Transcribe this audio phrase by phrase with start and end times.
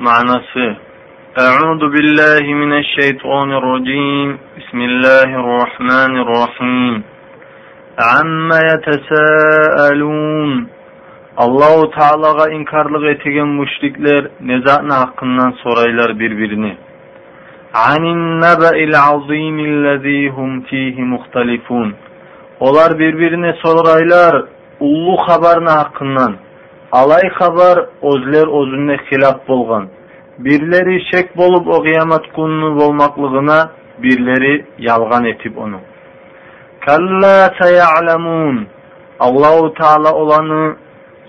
[0.00, 0.76] manası
[1.36, 7.04] Euzu billahi mineşşeytanirracim Bismillahirrahmanirrahim
[7.98, 10.68] Amma yetesâelûn
[11.36, 16.76] Allahu Teala'ga inkarlık etigen müşrikler nezatna hakkından soraylar birbirini.
[17.74, 21.94] Anin nebe'il azimillezî hum fihi muhtalifun.
[22.60, 24.44] Olar birbirine soraylar
[24.80, 26.36] ullu habarına hakkından.
[26.92, 29.88] Alay habar özler özünne hilaf bolgan.
[30.38, 35.80] Birleri şek bolup o kıyamet gününü bolmaklığına, birleri yalgan etip onu.
[36.86, 38.66] Kalla seya'lemun.
[39.20, 40.76] Allahu Teala olanı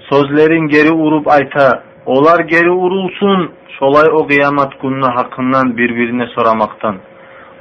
[0.09, 6.97] sözlerin geri urup ayta, olar geri urulsun, şolay o kıyamet gününü hakkından birbirine soramaktan.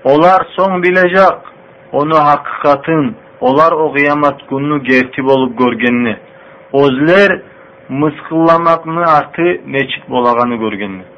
[0.05, 1.38] Olar son bilecek,
[1.92, 6.16] onu hakikatin, olar o kıyamet gününü gertip olup görgenini.
[6.72, 7.49] Özler
[7.90, 11.08] мысқылламақны арты нечік болағаны көргенмін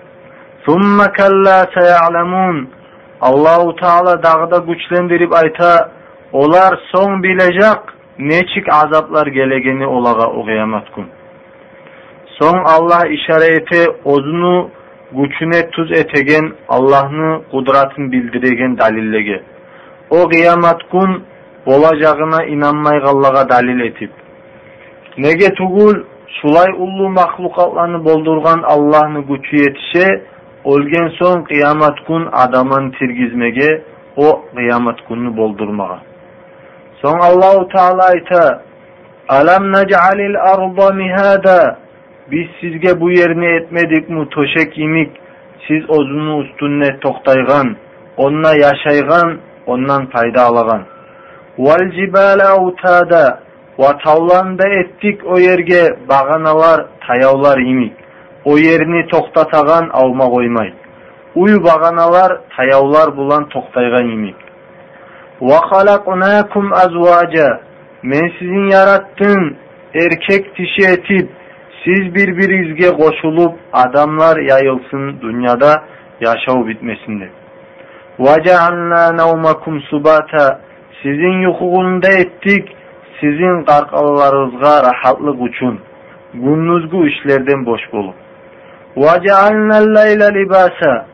[0.64, 2.68] сумма калла саяламун.
[3.20, 4.60] Аллау тағала дағы да
[5.38, 5.90] айта
[6.32, 10.26] олар соң билежак нечик азаплар келегени олага
[10.95, 11.06] күн.
[12.38, 13.04] соң аллах
[13.57, 14.70] ете озуну
[15.14, 19.42] күчүнө туз этеген аллахны кудуратын билдиреген далилдеги
[20.10, 20.26] о
[20.90, 21.23] күн
[21.66, 24.10] болацағына инанмай аллага далил этип.
[25.16, 26.07] Неге тугул
[26.41, 30.25] Şulay ullu mahlukatlarını boldurgan Allah'ını güçü yetişe
[30.65, 33.83] olgen son kıyamet gün adamın tirgizmege
[34.16, 35.99] o kıyamet gününü boldurmaga.
[37.03, 38.63] Son Allahu Teala ayta
[39.29, 41.79] Alam nec'alil arda mihada
[42.30, 45.10] biz sizge bu yerini etmedik mu toşek imik
[45.69, 47.77] siz ozunu üstünne toktaygan
[48.16, 50.83] onna yaşaygan ondan fayda alagan
[51.59, 53.41] vel cibale autada
[53.78, 57.95] ваталланда еттік о жерге бағаналар, таяулар имик.
[58.45, 60.74] О жерини тоқтатаған алма коймайт.
[61.34, 64.37] Уй бағаналар, таяулар бұлан тоқтайған имик.
[65.41, 67.60] Вахалакунакум азважа
[68.02, 69.56] мен сізін яраттым
[69.94, 71.30] эркек тиши етіп
[71.82, 75.72] сіз бір біріңізге қосылып адамлар яйылсын дүнияда
[76.20, 76.62] жашоо
[79.18, 80.47] наумакум деп
[81.02, 82.68] сіздің уйкуңузда еттік,
[83.22, 85.79] Sizin yukugunda ettik, sizin qarqalarınızga rahatlık uçun.
[86.33, 88.16] Gündüzgü işlerden boş bolup.
[88.95, 91.05] وَجَعَلْنَا اللَّيْلَ libasa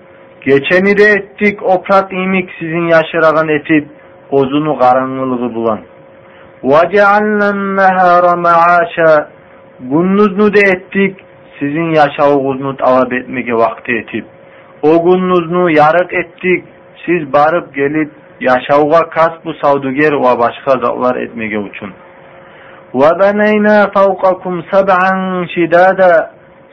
[0.45, 3.87] Geçeni de ettik, oprak imik sizin yaşıragan etip,
[4.31, 5.79] ozunu karanlığı bulan.
[6.63, 9.25] وَجَعَلْنَا النَّهَارَ مَعَاشًا
[9.79, 11.19] Gündüzünü de ettik,
[11.59, 14.25] sizin yaşağınızı talep etmeye vakti etip.
[14.81, 16.63] O gündüzünü yarık ettik,
[17.05, 21.93] siz barıp gelip yaşauga kasbu savduger ve başka zatlar etmeye uçun.
[22.93, 25.13] وَبَنَيْنَا فَوْقَكُمْ سَبْعًا
[25.53, 26.29] شِدَادًا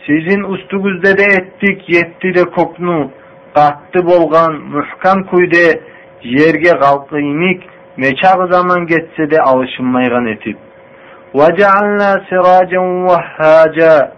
[0.07, 3.11] Sizin üstünüzde de ettik yetti de koknu,
[3.55, 5.81] qattı bolgan, muhkam kuyde,
[6.23, 7.63] yerge kalkıynik,
[7.97, 10.59] meçak zaman geçse de alışınmaygan etip.
[11.35, 14.11] وَجَعَلْنَا سِرَاجًا وَهَّاجًا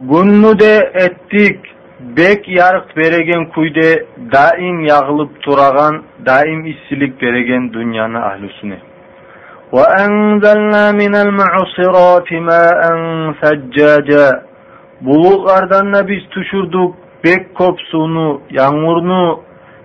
[0.00, 1.60] Gününü de ettik,
[2.00, 8.78] bek yarık beregen kuyde daim yağılıp turagan, daim issilik beregen dünyanı ahlüsüne.
[9.72, 12.80] وَاَنْزَلْنَا مِنَ الْمُعْصِرَاتِ مَاءً
[13.40, 14.42] ثَجَّاجًا
[15.00, 16.94] Buluklardan biz tuşurduk
[17.24, 19.40] bek kop sunu, yağmurunu,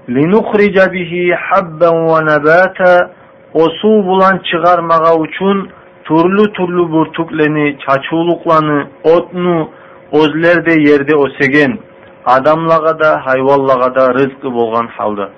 [0.09, 3.09] لِنُخْرِجَ بِهِ حَبًّا وَنَبَاتًا
[3.53, 5.69] O su bulan çıkarmaga uçun,
[6.03, 9.69] turlu turlu burtukleni, çaçuluklanı, otnu,
[10.11, 11.79] özlerde yerde osegen,
[12.24, 15.28] адамлаға да хайуанларға да рызқы болған халды.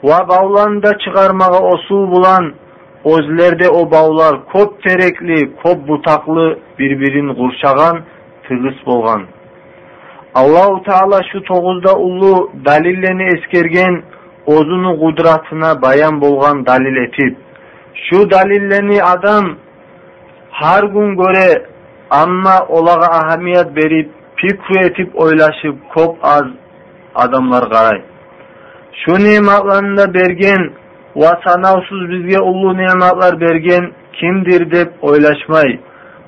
[0.00, 2.54] Уа бауланда шығармаға осу бұлан
[3.04, 8.00] Өзлерде о баулар көп терекли көп бұтақлы бір бірін құршаған
[8.44, 9.22] тығыз болған.
[10.36, 12.32] Аллау тағала шу тоғызда ұлы
[12.66, 14.02] дәлелені ескерген
[14.52, 17.38] өзінің құдыратына баян болған далил етіп.
[18.04, 19.56] Шу дәлелені адам
[20.60, 21.48] har gun көре,
[22.10, 26.44] amma olaga ahamiyet berip, fikru etip oylaşıp kop az
[27.14, 28.02] adamlar qaray.
[29.04, 30.72] Şu nimetlarında bergen
[31.16, 35.80] ve sanavsız bizge ulu nimetler bergen kimdir dep oylaşmay.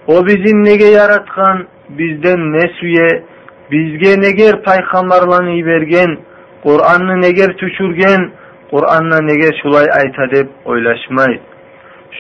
[0.07, 3.25] O bizi nege yaratkan, bizden ne süye,
[3.71, 6.19] bizge neger paykamlarlarını bergen,
[6.63, 8.31] Kur'an'ı neger tüşürgen,
[8.71, 11.41] Kur'an'la neger şulay ayta dep oylaşmay.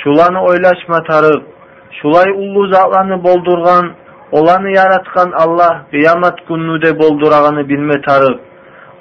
[0.02, 1.42] Şulanı oylaşma tarık,
[2.00, 3.94] шулай улуу затларны болдурган
[4.32, 8.40] оланы яраткан аллах кыямат күнүдө болдураганы билме тарып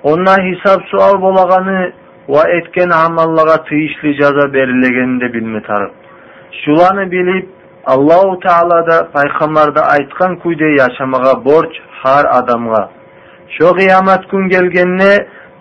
[0.03, 1.93] онна хисап суал болаганы
[2.27, 5.91] ва эткен амалларга тийишлүү жаза берилегенин де билме тарып
[6.63, 7.49] Шуланы билип
[7.85, 12.89] аллаху таала да пайгамбар да айткан күйдөй жашамага борч хар адамга
[13.57, 15.13] Шо кыямат күн келгенне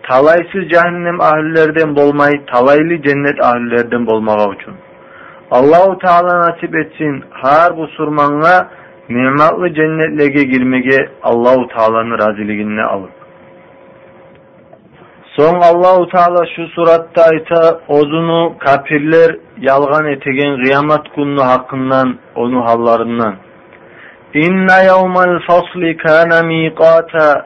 [0.09, 4.77] талайсыз жаһаннам ахлилерден болмай талайлы жаннат ахлилерден болмага үчүн
[5.52, 8.69] Allahu Taala nasib etsin har bu surmanga
[9.10, 13.12] ne'matli jannatlarga girmege Allahu Taala'nın raziligiini alıp.
[15.38, 23.36] Soң Allahu Taala şu suratta ayta ozunu kapirler yalgan etegen kıyamet günü hakkından onu hallarından.
[24.34, 27.46] İnne yevmel fasli kana miqata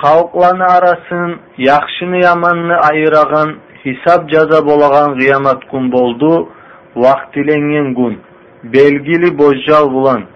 [0.00, 3.48] халықланы арасын яқшыны яманны айыраған
[3.82, 6.48] хисап жаза болаган кыямат күн болду
[6.96, 8.14] вактиленген күн
[8.64, 10.26] белгили божжал булан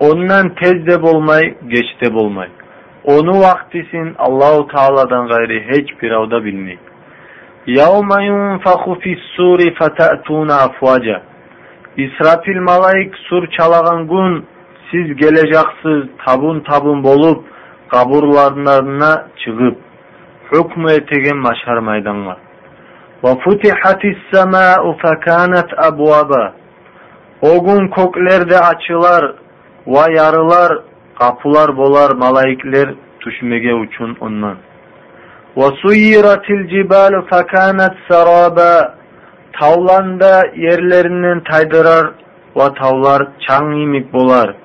[0.00, 2.48] ондан тез де болмай кеч де болмай
[3.04, 6.78] onu vaktисин Allahu Teala'dan gayri hiçbir avda bilmey.
[7.66, 11.22] Yavma yunfaku fis-suri fetatuna afvaca.
[11.96, 14.46] İsrafil malaik sur çalagan gün
[14.90, 17.44] siz geleceksiniz tabun tabun bolup
[17.88, 19.78] kaburlarına çıkıp
[20.52, 22.41] hükmü etegen maşar maydanlar.
[25.77, 26.53] Abwaba.
[27.41, 29.35] O gün köklerde açılar
[29.87, 30.79] ve yarılar
[31.19, 32.93] kapılar bolar malaikler
[33.25, 34.57] düşmege uçun ondan.
[35.57, 38.95] Ve suyiratil cibalu fekanet saraba.
[39.59, 42.05] Tavlanda yerlerinden taydırar
[42.55, 44.55] ve tavlar çaң imik bolar.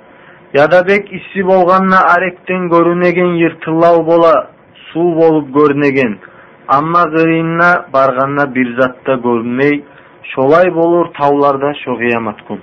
[0.55, 4.51] Ya da bek isi bolganna arekten görünegen yırtıllav bola
[4.93, 6.19] su bolup görünegen
[6.69, 9.79] амма ғиринна барғанна бир затта көрінмей
[10.35, 12.61] шолай болур тауларда шо күн.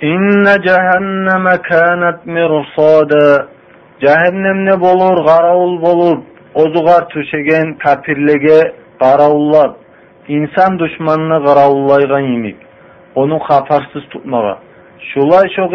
[0.00, 3.48] инна жаханнама канат мирсада
[4.00, 9.78] жаханнамне болур караул болуп озуга түшеген капирлеге карауллап
[10.28, 12.56] инсан душманына карауллайган имик
[13.14, 14.58] ону хафарсыз тутмага
[15.12, 15.68] шулай шо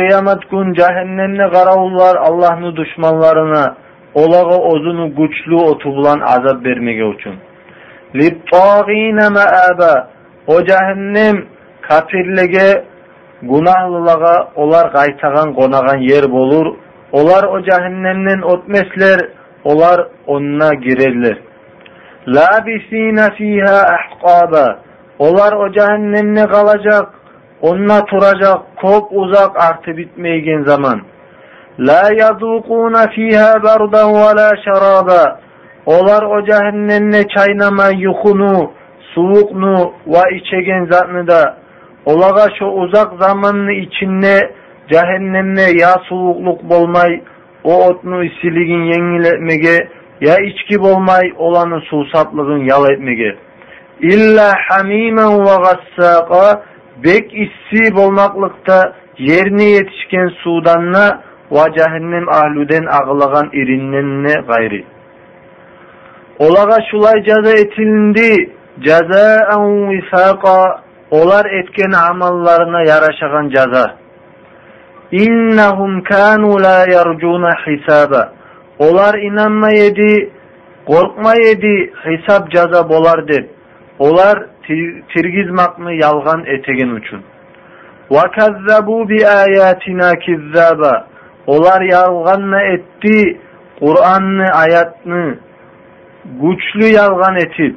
[0.52, 3.76] күн жаханнамне карауллар аллахны душманларына
[4.14, 7.36] olaga ozunu güçlü otu bulan azap vermege üçün.
[8.16, 10.10] Littağine me'aba
[10.48, 11.46] o cehennem
[11.82, 12.84] kafirlege
[13.42, 16.76] günahlılaga olar kaytagan konagan yer bolur.
[17.12, 19.20] Olar o cehennemden otmesler,
[19.64, 21.38] olar onuna girerler.
[22.28, 24.80] Labisine fiha ahqaba.
[25.20, 27.10] Olar o cehennemne kalacak,
[27.62, 31.02] Onunla turacak kop uzak artı bitmeygen zaman.
[31.80, 35.40] Yadukuna fiha bardan ve la şaraba.
[35.86, 38.72] Olar o cehennemne çaynama yukunu,
[39.16, 41.58] soğuknu ve içegen zatını da.
[42.06, 44.52] Olaga şu uzak zamanını içinde
[44.92, 47.22] cehennemne ya soğukluk bolmay,
[47.64, 49.88] o otnu isiligin yengiletmege,
[50.22, 53.36] ya içki bolmay olanı susaplığın yal etmege.
[54.00, 56.64] İlla hamimen ve gassaka,
[57.04, 64.86] bek issi bolmaklıkta yerine yetişken sudanna ve cehennem ahluden ağlagan irinnenne gayri.
[66.40, 70.82] Olaga şulay caza etilindi, cazaen visaqa,
[71.12, 73.96] olar etken amallarına yaraşagan caza.
[75.12, 78.34] İnnehum kanu la yarcuna hisaba.
[78.80, 80.32] Olar inanma yedi,
[80.86, 83.46] korkma yedi, hesap caza bolar deb.
[84.00, 84.46] Olar
[85.14, 87.22] tirgizmakni yalgan etegen uchun.
[88.10, 89.18] Wa kazzabu bi
[91.48, 93.40] Olar yalganni etdi
[93.80, 95.38] Qur'onni ayatni
[96.26, 97.76] güçlü yalgan etip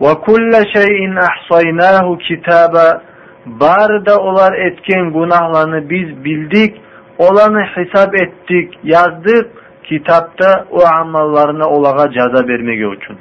[0.00, 3.02] ve kulle şeyin ahsaynahu kitaba
[3.46, 6.80] barda olar etken günahlarını biz bildik
[7.18, 9.46] olanı hesap ettik yazdık
[9.90, 13.18] kitapta o amallarına olaga caza vermege üçün.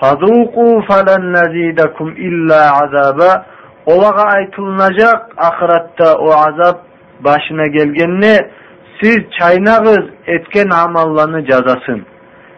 [0.00, 3.46] Fazuku falan nazidakum illa azaba.
[3.86, 6.80] Olaga aytılınacak ahiratta o azap
[7.20, 8.50] başına gelgenne
[9.02, 12.06] siz chaynag'iz etgan amallarni jazosin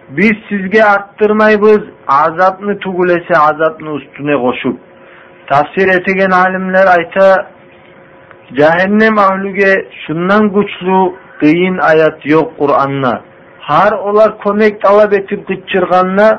[0.08, 4.76] biz sizga arttirmaymiz azobni tugul esa azobni ustine qo'shib.
[5.50, 7.26] Tafsir etgan olimlar ayta
[8.58, 9.72] jahannam ahliga
[10.02, 10.98] shundan kuchli
[11.42, 13.12] qiyin ayat yo'q qur'onda.
[13.68, 16.34] Har ular ko'mak talab etib g'ichchirg'anlar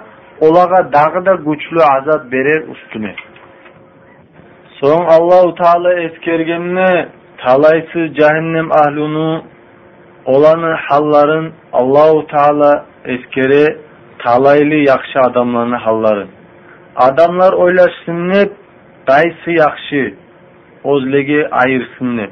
[0.45, 3.13] ularga dag'ida kuchli azob berar ustine
[4.79, 6.91] so'ng allohu taolo eskerganni
[7.43, 9.29] talaysiz jahannam ahlini
[10.25, 13.77] olanı halların Allahu Taala eskere
[14.19, 16.27] talaylı yakşı adamlarını halların.
[16.95, 18.51] Adamlar oylaşsın hep
[19.07, 20.13] dayısı yakşı
[20.83, 22.31] ozlegi ayırsın hep.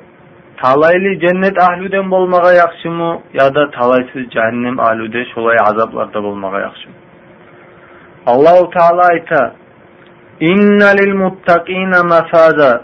[0.57, 6.89] Talaylı cennet ahlüden bolmaga yakşı mı ya da talaysız cehennem ahlüde şolay azaplarda bolmaga yakşı
[6.89, 6.95] mı?
[8.25, 9.55] Allahu Teala ayta
[10.39, 12.81] İnne lil muttaqina mafaza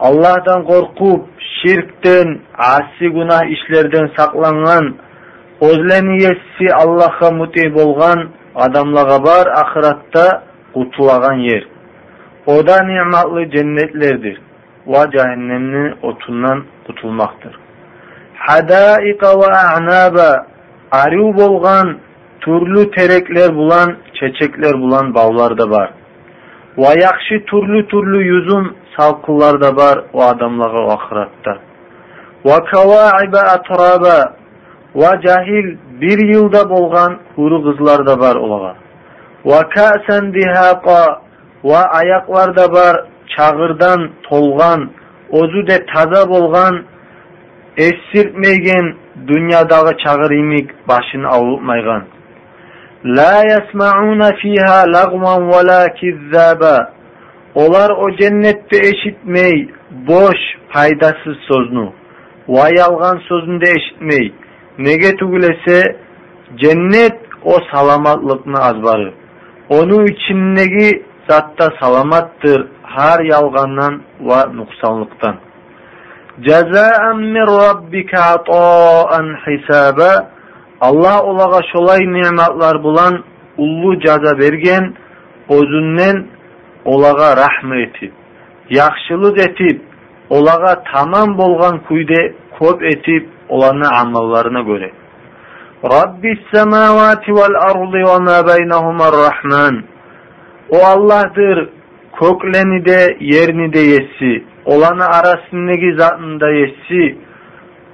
[0.00, 1.28] Korkup
[1.62, 4.94] şirkten, asi günah işlerden saklangan,
[5.60, 10.42] özleniyesi Allah'a muti bolgan adamlaga bar ahiratda
[10.74, 11.64] kutulagan yer.
[12.46, 14.40] O da nimatlı cennetlerdir.
[14.86, 17.58] Va cehennemni otundan kutulmaktır.
[18.34, 20.46] Hadaika ve a'naba
[20.92, 21.98] arı bolgan
[22.40, 25.90] türlü terekler bulan, çeçekler bulan bağlar da var
[26.76, 31.58] уаяқшы түрлі түрлі юзум салқыларда бар у адамларға ақыратта
[32.44, 34.18] айба атраба
[34.94, 38.74] ва жахил бір йылда болған хуру қызларда бар олаға
[39.44, 41.18] Ва ка дихақа
[41.62, 44.88] уа ва аяқларда бар чағырдан толған
[45.32, 46.84] өзі де таза болған
[47.78, 48.94] әсіртмейген
[49.28, 52.02] дүниядағы чағыр имек башын ауыртмайған
[54.42, 56.92] Fiha lagman ve la kizzaba.
[57.54, 60.38] Olar o cennette eşitmey boş,
[60.72, 61.88] paydasız sözünü.
[62.48, 64.32] Ve yalgan sözünü de eşitmey.
[64.78, 65.96] Nege tugulese
[66.56, 69.12] cennet o salamatlıkны azbarı.
[69.68, 75.36] Onu içindeki zatta salamattır her yalgandan ve nuksanlıktan.
[76.40, 80.30] Ceza'en min rabbika ata'an hisaba
[80.80, 83.24] Allah olaga şolay nimetler bulan
[83.56, 84.94] ullu caza bergen
[85.48, 86.26] özünden
[86.84, 88.12] olaga rahmet etip,
[88.70, 89.82] yaxşılık etip,
[90.30, 94.92] olaga tamam bolgan kuyde köp etip olanı amallarına göre.
[95.84, 99.84] Rabbis semavati vel ardı ve ma beynehuma rahman.
[100.70, 101.68] O Allah'tır
[102.20, 107.18] kökleni de yerini de yesi, olanı arasındaki zatında yesi,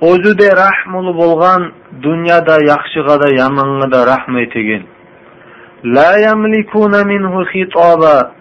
[0.00, 1.70] өзі де рахмұлы болған
[2.04, 4.84] дүнияда яқшыға да яманға да рахмет еген
[5.84, 8.32] ла ямликуна минху хитаба.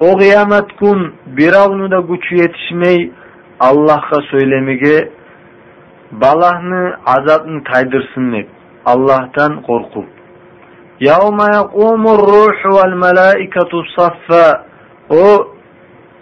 [0.00, 3.12] О қиямат күн бір ауны да күч жетішмей
[3.58, 5.10] аллахқа сөйлемеге
[6.10, 8.48] балахны азатын тайдырсын деп
[8.84, 10.04] аллахтан қорқу.
[10.98, 14.64] Яума омур руху вал малаикату саффа.
[15.08, 15.46] О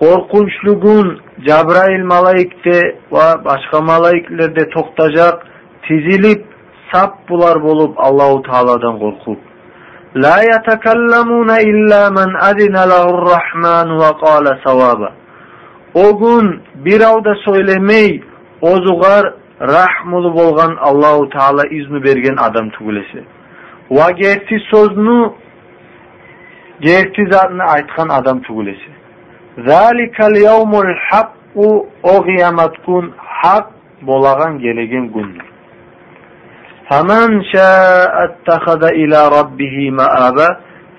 [0.01, 5.47] қорқыншлы күн Cebrail malaikte ve başka malaikler de toktacak,
[5.89, 6.45] tizilip
[6.93, 9.39] sap bular bolup Allahu Teala'dan korkup.
[10.17, 15.13] La yatakallamuna illa men adina lehur rahman ve qala savaba.
[15.95, 18.23] O gün bir avda söylemey,
[18.61, 23.25] ozugar rahmulu bolgan Allahu Teala izni bergen adam tugulesi.
[23.91, 25.33] Ve gerti sözünü
[26.81, 29.02] gerti zatını aytkan adam tugulesi.
[29.57, 33.67] Зәликәл яумул хакку о қиямат күн хак
[34.01, 35.29] болаған келеген күн.
[36.89, 37.67] Таман ша
[38.25, 40.49] аттахада иля раббихи мааба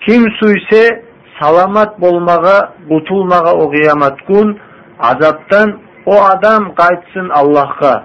[0.05, 1.01] ким суйсе
[1.39, 4.55] саламат болмаға, құтылмаға о қиямат күн
[4.99, 8.03] азаптан о адам қайтсын Аллахқа.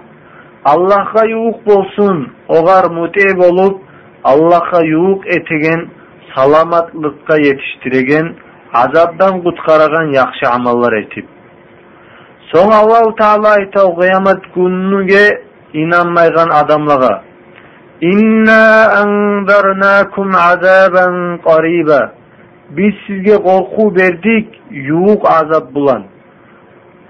[0.65, 3.83] Аллахқа юық болсын, оғар мүте болып,
[4.23, 5.89] Аллахқа юық етеген
[6.33, 8.35] саламатлыққа етіштіреген
[8.73, 11.25] азабдан құтқарған яқшы амалар етіп.
[12.51, 15.25] Соң Аллау Таала айтау қиямат күніне
[15.73, 17.15] инанмайған адамларға
[18.01, 18.61] «Инна
[19.01, 21.99] андарнакум азабан қариба»
[22.69, 26.03] Біз сізге қорқу бердік, юық азап бұлан.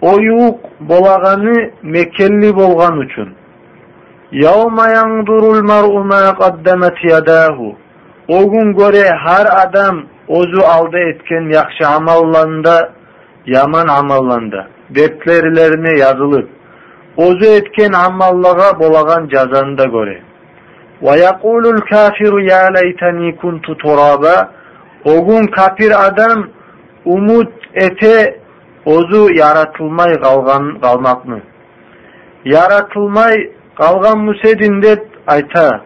[0.02, 3.34] О юық болағаны мекелі болған үшін.
[4.32, 7.76] «Яума яңдурул мару ма қаддамат ядаху»
[8.30, 12.94] О күн көре, һәр адам ozu aldı etken yakşı amallarında
[13.46, 16.50] yaman amallarında deplerlerine yazılıp
[17.18, 20.22] ozu etken amallığa bolagan cazanda göre.
[21.02, 24.52] Ve yakulul kafiru ya leyteni kuntu turaba.
[25.06, 26.48] O gün kafir adam
[27.06, 28.40] umut ete
[28.86, 31.40] ozu yaratılmay kalgan kalmak mı?
[32.46, 35.82] Yaratılmay kalgan musedin de ayta.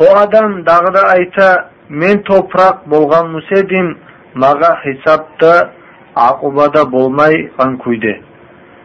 [0.00, 3.98] O adam dağda ayta men toprak bolgan musedin
[4.34, 5.72] maga hesapta
[6.16, 8.20] akubada bolmay kan kuyde.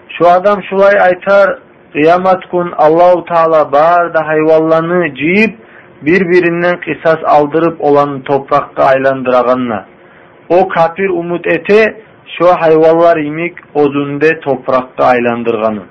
[0.09, 1.59] Şu adam şulay aytar
[1.93, 3.71] kıyamet gün Allahu Teala
[4.13, 5.57] da hayvallarını ciyip
[6.01, 9.85] birbirinden kısas aldırıp olanı toprakka aylandıraganla.
[10.49, 12.01] O kafir umut ete
[12.37, 15.83] şu hayvallar imik ozunde toprakka aylandırganı.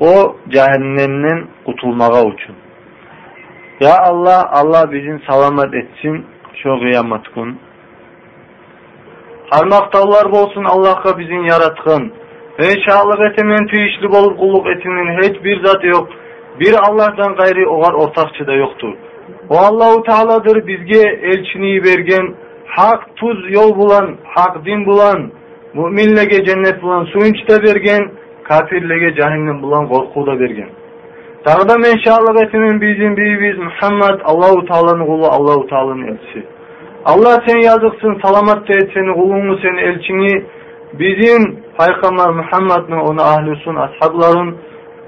[0.00, 2.56] O cehennemden kutulmağa uçun.
[3.80, 7.58] Ya Allah, Allah bizim salamet etsin şu kıyamet gün.
[9.50, 12.12] Harmaktavlar bolsun Allah'a bizim yaratkın.
[12.58, 16.08] Ve şahlık etimin tüyüşlü bolup kulluk etinin hiç bir zat yok.
[16.60, 18.94] Bir Allah'tan gayri oğar ortakçı da yoktur.
[19.48, 22.34] O Allahu Teala'dır bizge elçini bergen,
[22.66, 25.32] hak tuz yol bulan, hak din bulan,
[25.74, 28.10] Müminlege cennet bulan suyunç da bergen,
[28.44, 30.68] kafirlege cehennem bulan korku da bergen.
[31.46, 36.46] Dağda menşallık etimin bizim biyimiz Muhammed Allahu Teala'nın kulu Allahu Teala'nın elçisi.
[37.04, 40.44] Allah sen yazıksın salamat et seni kulunu seni elçini
[40.92, 44.56] bizim Peygamber Muhammed'in onu ahlüsün ashabların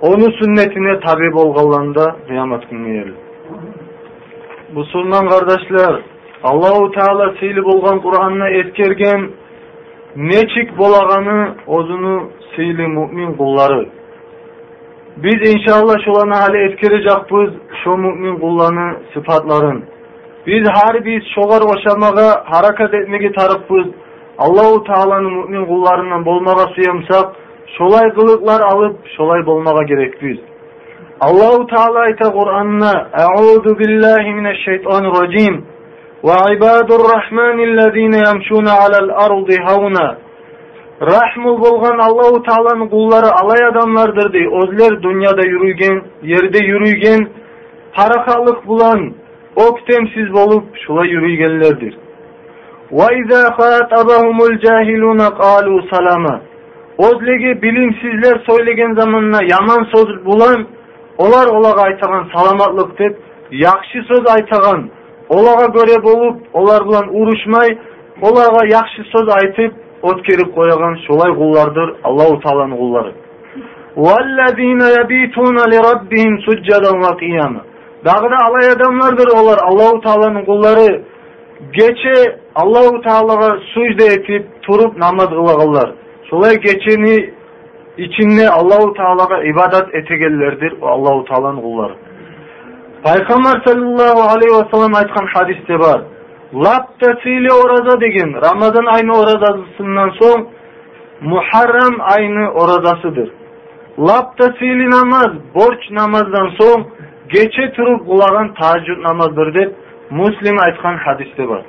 [0.00, 3.14] onu sünnetine tabi bolgalanda kıyamet günü yerli.
[4.72, 6.00] Musulman kardeşler
[6.42, 9.30] Allahu Teala seyli bolgan Kur'an'ına etkergen
[10.16, 13.88] neçik bolağanı ozunu seyli mümin kulları.
[15.16, 17.50] Biz inşallah şolarını hali etkirecekpiz
[17.84, 19.84] şu mümin kullarını sıfatların.
[20.46, 23.86] Biz har biz şogar oşamaga harakat etmegi tarıppiz.
[24.38, 27.36] Allahu Teala'nın mümin kullarından bolmaga suyamsak,
[27.78, 30.38] şolay kılıklar alıp şolay bolmaga gerek biz.
[31.20, 35.64] Allahu Teala ayta Kur'an'na Euzu billahi mineşşeytanirracim
[36.24, 40.23] ve ibadur rahmanillezine yemşuna alel ardı havna
[41.00, 47.26] рахмы болған алла тағаланың құлдары алай адамдардыр дей өзілер дүнияда жүрген жерде жүрүйгөн
[47.96, 49.02] таракалык булан
[49.56, 51.98] октемсиз болып шулай жүрүйгөнлөрдүр
[57.10, 60.66] өзлеге білімсіздер сөйлеген заманына яман сөз бұлан
[61.18, 63.18] олар олага айтаған саламатлык деп
[63.62, 64.90] жакшы сөз айтаған
[65.28, 67.78] олага көре болып олар бұлан ұрышмай
[68.22, 73.12] оларға жакшы сөз айтып ot kerip koygan şolay kullardır Allahu Teala'nın kulları.
[73.96, 77.60] Vallazina yabituna li rabbihim succadan ve kıyama.
[78.04, 81.02] Dağda alay adamlardır onlar Allahu Teala'nın kulları.
[81.72, 85.92] Geçe Allahu Teala'ga sucde etip turup namaz kılaganlar.
[86.30, 87.30] Şolay geçeni
[87.98, 91.94] içinde Allahu Teala'ga ibadet etegellerdir o Allahu Teala'nın kulları.
[93.04, 96.00] Peygamber sallallahu aleyhi ve sellem aytkan hadiste var.
[96.54, 100.48] Lap tesili orada degen Ramazan ayını oradasından son
[101.20, 103.30] Muharrem ayını oradasıdır.
[103.98, 106.86] Lap tesili namaz borç namazdan son
[107.28, 109.70] geçe turup kulagan tahajjud namazdır deb
[110.10, 111.62] Muslim aytkan hadiste var.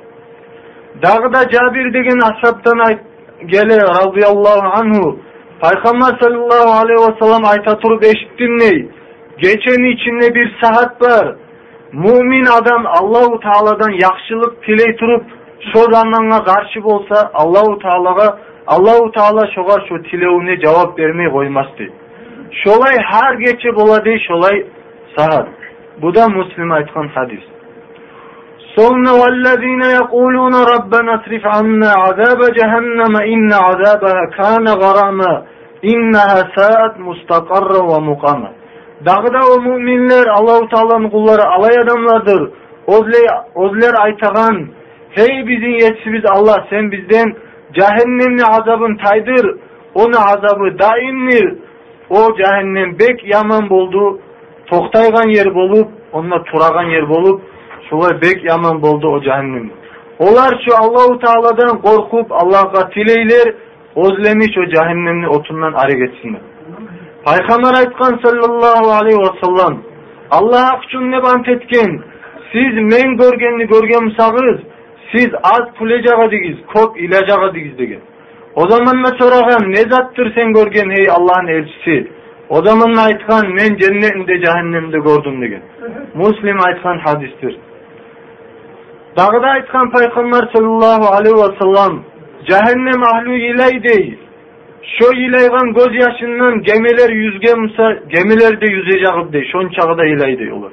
[1.02, 3.00] Dağda Cabir degen ashabtan ayt
[3.46, 5.18] gele radıyallahu anhu
[5.62, 8.88] Peygamber sallallahu aleyhi ve sellem ayta turup eşittin ney?
[9.38, 11.36] Geçen içinde bir saat var.
[11.92, 15.28] мумин адам Аллаху тааладан жақсылық тілей тұрып
[15.72, 18.26] сол жаманға қарсы болса аллау тағалаға
[18.66, 21.92] аллау тағала шоға шо тілеуіне жауап бермей қоймас дейді
[22.62, 24.66] шолай һәр кече бола шолай
[25.16, 25.48] сағат
[26.00, 27.44] Буда муслим айтқан хадис
[28.74, 35.46] Сонна валлазина якулуна раббана сриф анна азаба джаһаннама инна азабаха кана гарама
[35.82, 38.50] иннаха саат мустақарра ва муқама
[39.04, 42.50] Dağda o müminler Allahu Teala'nın kulları alay adamlardır.
[43.54, 44.68] Ozler, aytagan
[45.10, 47.36] hey bizim yetişimiz Allah sen bizden
[47.72, 49.56] cehennemli azabın taydır.
[49.94, 51.58] Onu azabı daimdir.
[52.10, 54.20] O cehennem bek yaman boldu.
[54.66, 57.42] Toktaygan yer bolup, onunla turagan yer bolup,
[57.90, 59.70] şolay bek yaman boldu o cehennem.
[60.18, 63.54] Olar şu Allahu Teala'dan korkup Allah'a tileyler,
[63.94, 66.40] ozlemiş o cehennemli otundan arı geçsinler.
[67.26, 69.82] пайғамбар айтқан саллаллаху алейхи уассалам
[70.38, 72.02] аллах үчүн деп ант эткен
[72.52, 74.60] сиз мен көргенни көрген сагыз
[75.12, 78.00] сиз аз кулежага дегіз, көп илажага дегіз деген
[78.56, 82.12] o zaman ben sorarım ne zattır sen görgen hey Allah'ın elçisi?
[82.48, 85.62] O zaman ben men cennetinde cehennemde gördüm degen.
[86.14, 86.98] Muslim aytkan
[89.48, 91.58] айтқан Peygamber sallallahu aleyhi ve
[92.48, 93.02] cehennem
[93.70, 94.18] iley.
[94.85, 100.71] Şu ilaygan göz yaşından gemiler yüzgemse gemiler de yüzecek de şon çağda ilay diyorlar.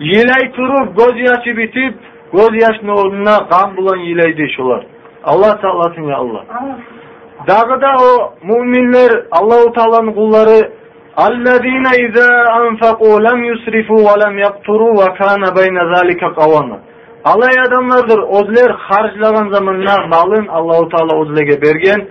[0.00, 1.94] Yilay turup göz yaşı bitip
[2.32, 4.86] göz yaşının ornuna kan bulan yilay şolar.
[5.24, 6.44] Allah sağlasın ya Allah.
[7.48, 10.80] Dağda o müminler Allahu Teala'nın kulları
[11.26, 16.78] اَلَّذ۪ينَ اِذَا أَنْفَقُوا لَمْ يُسْرِفُوا وَلَمْ يَقْتُرُوا وَكَانَ بَيْنَ ذَٰلِكَ قَوَامًا
[17.24, 18.18] Alay adamlardır.
[18.18, 22.08] Ozler harclagan zamanlar malın Allahu Teala ozlege bergen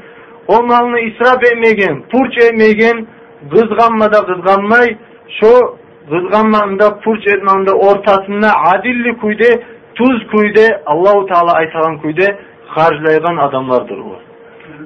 [0.49, 3.07] o malını israf etmegen, purç etmegen,
[3.51, 4.97] kızganmada kızganmay,
[5.41, 5.77] şu
[6.11, 9.63] kızganmanda, purç etmanda ortasında adilli kuyde,
[9.95, 14.19] tuz kuyde, Allahu Teala aytagan kuyde harclaygan adamlardır o.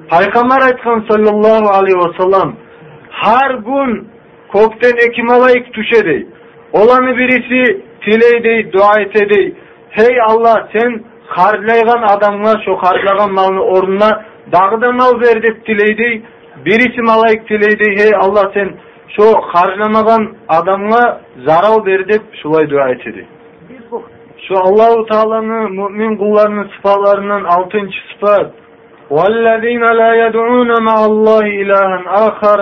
[0.09, 2.55] Peygamber aytkan sallallahu aleyhi ve sellem
[3.09, 4.07] her gün
[4.51, 6.27] kokten ekim alayık tuşedey.
[6.73, 9.55] Olanı birisi tileydi, dua etedey.
[9.89, 16.22] Hey Allah sen harclaygan adamlar şu harclagan malını ornuna dağda mal ver dep tileydi.
[16.64, 18.02] Birisi malayık tileydi.
[18.02, 18.74] Hey Allah sen
[19.16, 23.26] şu harclamagan adamga zaral ver dep şulay dua etedi.
[24.48, 28.50] Şu Allahu Teala'nın mümin kullarının sıfalarından altıncı sıfat
[29.10, 31.96] والذين لا يدعون مع الله إلها
[32.28, 32.58] آخر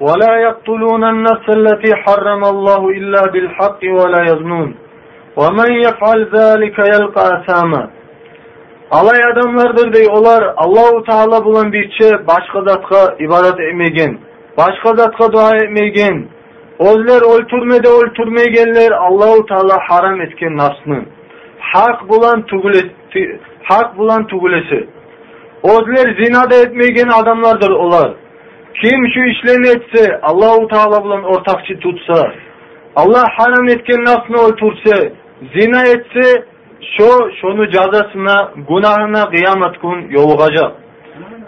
[0.00, 4.74] ولا يقتلون النفس التي حرم الله إلا بالحق ولا يزنون
[5.36, 7.90] ومن يفعل ذلك يلقى أثاما
[8.91, 14.19] Alay adamlardır dey olar Allahu Teala bulan birçe başka zatga ibadet etmegen,
[14.57, 16.27] başka zatga dua etmegen,
[16.79, 21.05] Ozlar öldürmede öldürmegenler Allahu Teala haram etken nafsını.
[21.59, 24.87] Hak bulan tugulesi, hak bulan tugulesi.
[25.63, 28.13] Ozlar zinada etmegen adamlardır olar.
[28.81, 32.31] Kim şu işlerini etse, Allahu Teala bulan ortakçı tutsa,
[32.95, 35.13] Allah haram etken nafsını öldürse,
[35.55, 36.50] zina etse,
[36.97, 40.71] şu şonu cazasına, günahına kıyamet gün yolugacak.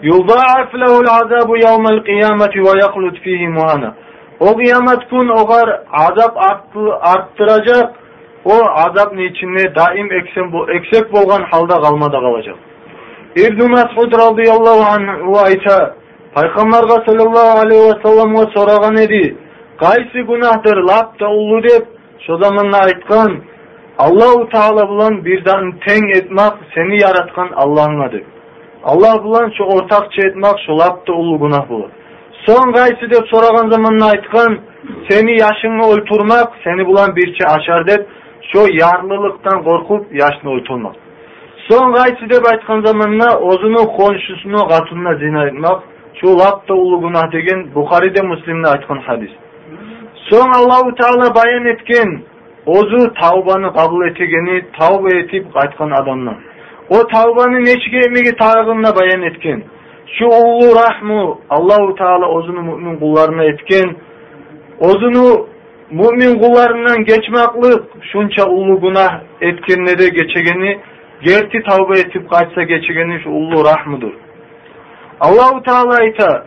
[0.02, 3.94] Yudâ'af lehul azabu yevmel kıyameti ve yaklut fihi muhana.
[4.40, 7.94] O kıyamet gün ogar azap arttı, arttıracak.
[8.44, 12.56] O azap içinde daim eksen, eksek bolgan halda kalmada kalacak.
[13.36, 15.94] İbn Mas'ud radıyallahu anhu ayta
[16.34, 19.36] Peygamberga sallallahu aleyhi ve sellem'e soragan edi.
[19.80, 21.86] Qaysi günahdır lapta ulu dep,
[22.26, 23.40] şu zamanla aytkan,
[23.98, 28.22] Allahu Teala bulan birden teng etmek seni yaratkan Allah'ın adı.
[28.84, 31.90] Allah bulan şu ortakça etmek şu lapta ulu günah bulur.
[32.46, 34.58] Son qaysi dep soragan zamanla aytkan,
[35.08, 38.06] seni yaşını öldürmek seni bulan birçe aşar dep,
[38.52, 40.96] şu yarlılıktan korkup yaşını öldürmek.
[41.70, 45.78] Son qaysi dep aytkan zamanla ozunu konşusunu katununa zina etmek,
[46.20, 49.30] şu lapta günah degen Bukhari'de Müslim'de aytkan hadis.
[50.30, 50.88] Son Allahu
[51.68, 52.22] etken
[52.66, 56.36] o'zi tavbani qabul etgani tavba etib qaytgan odamdan
[56.94, 59.60] u tavbani nechiga emigi tarig'ini bayon etgan
[60.16, 61.20] shu ulug' rahmu
[61.56, 63.88] allohu taolo o'zini mo'min qullarini etgan
[64.88, 65.26] o'zini
[66.00, 69.12] mo'min qullaridan kechmoqlik shuncha ulug' gunoh
[69.48, 70.70] etganlari kechagani
[71.26, 74.14] gerti tavba etib qaytsa kechagani shu ulug' rahmidir
[75.26, 76.38] allohu taolo aytadi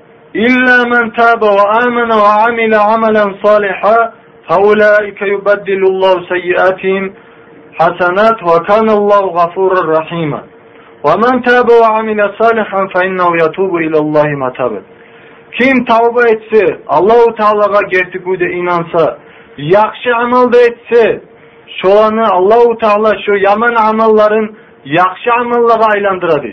[4.49, 7.05] فَاُولَٰئِكَ يُبَدِّلُ اللّٰهُ سَيِّئَاتِهِمْ
[7.79, 10.43] حَسَنَاتٍ وَكَانَ اللّٰهُ غَفُورًا رَحِيمًا
[11.07, 14.81] وَمَنْ تَابَ وَعَمِلَ صَالِحًا فَاِنَّهُ يَتُوبُ اِلَى اللّٰهِ مَتَابًا
[15.61, 19.19] Kim tavba etse, Allahu Teala'ga gerçeküde inansa,
[19.59, 21.21] yakşı amal da etse,
[21.83, 26.49] şolanı Allahu Teala şu yaman amalların yakşı amallara aylandıradı.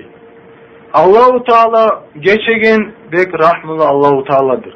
[0.94, 4.74] Allahu Teala geçegen bek rahmılı Allahu Teala'dır.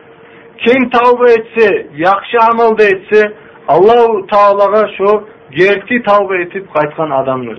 [0.59, 3.33] Kim tavba etse, yakşı amal da etse,
[3.69, 7.59] Allahu Teala'ga şu gerti tavba etip qaytkan adamdır.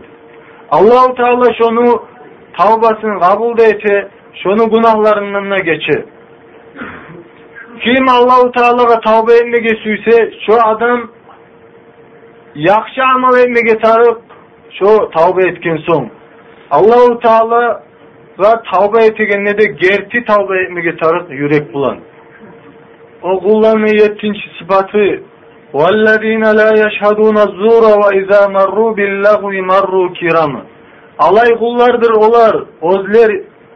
[0.72, 2.04] Allahu Teala şonu
[2.58, 4.08] tavbasını kabul da ete,
[4.44, 6.06] şonu günahlarından geçe.
[7.82, 11.10] Kim Allahu Teala'ga tavba etmege süyse, şu adam
[12.56, 14.22] yakşı amal etmege tarıp,
[14.80, 16.10] şu tavba etken son.
[16.72, 17.84] Allahu Teala
[18.40, 22.00] ve tavba etegenne de gerti tavba etmege tarıp yürek bulan.
[23.23, 25.23] O kulların yettinci sıfatı
[25.79, 30.63] وَالَّذ۪ينَ لَا يَشْهَدُونَ الزُّورَ وَاِذَا مَرُّوا بِاللَّغْوِ مَرُّوا كِرَامًا
[31.19, 33.31] Alay kullardır olar, ozler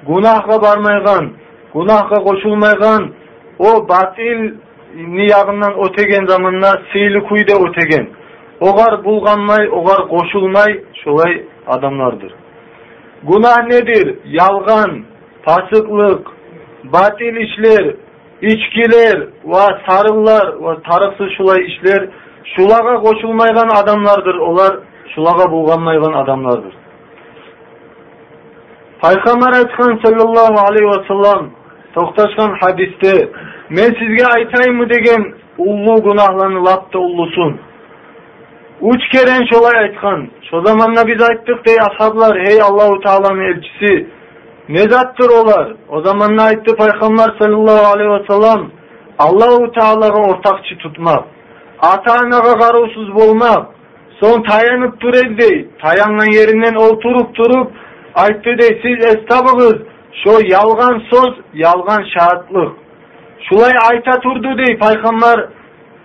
[0.09, 1.31] günahga barmaygan,
[1.75, 3.11] günahga koşulmaygan,
[3.59, 4.55] o batil
[4.97, 8.09] niyagından ötegen zamanla seyli kuyda ötegen.
[8.61, 12.35] Ogar bulganmay, ogar koşulmay, şolay adamlardır.
[13.23, 14.19] Günah nedir?
[14.25, 15.05] Yalgan,
[15.43, 16.27] pasıklık,
[16.85, 17.95] batil işler,
[18.44, 22.10] içkiler ve sarıllar ve tarıksız şulay işler
[22.56, 24.36] şulaga koşulmaygan adamlardır.
[24.36, 24.80] Olar
[25.16, 26.74] şulaga bulganmaygan adamlardır.
[29.02, 31.50] Peygamber aytkan sallallahu aleyhi ve sellem
[31.96, 33.30] toxtaşkan hadiste
[33.70, 37.60] men sizge aytayım mı degen ullu günahlarını lapta ullusun.
[38.82, 40.28] Üç keren şolay aytkan.
[40.50, 44.08] Şu zamanla biz ayttık dey ashablar hey Allahu Teala'nın elçisi
[44.70, 45.74] ne zattır olar?
[45.90, 48.72] O zaman ne aytti Peygamber sallallahu aleyhi ve sellem?
[49.20, 51.24] Allahu Teala'ga ortakçı tutmak.
[51.80, 52.60] Ata-anaga
[53.16, 53.68] bolmak.
[54.20, 55.68] Son tayanıp dur dey.
[55.82, 57.72] Tayangan yerinden oturup turup
[58.16, 59.76] aytты dey siz estabıgız.
[60.24, 62.74] Şu yalgan söz, yalgan şahatlık.
[63.50, 65.50] Şulay ayta turdu dey Peygamber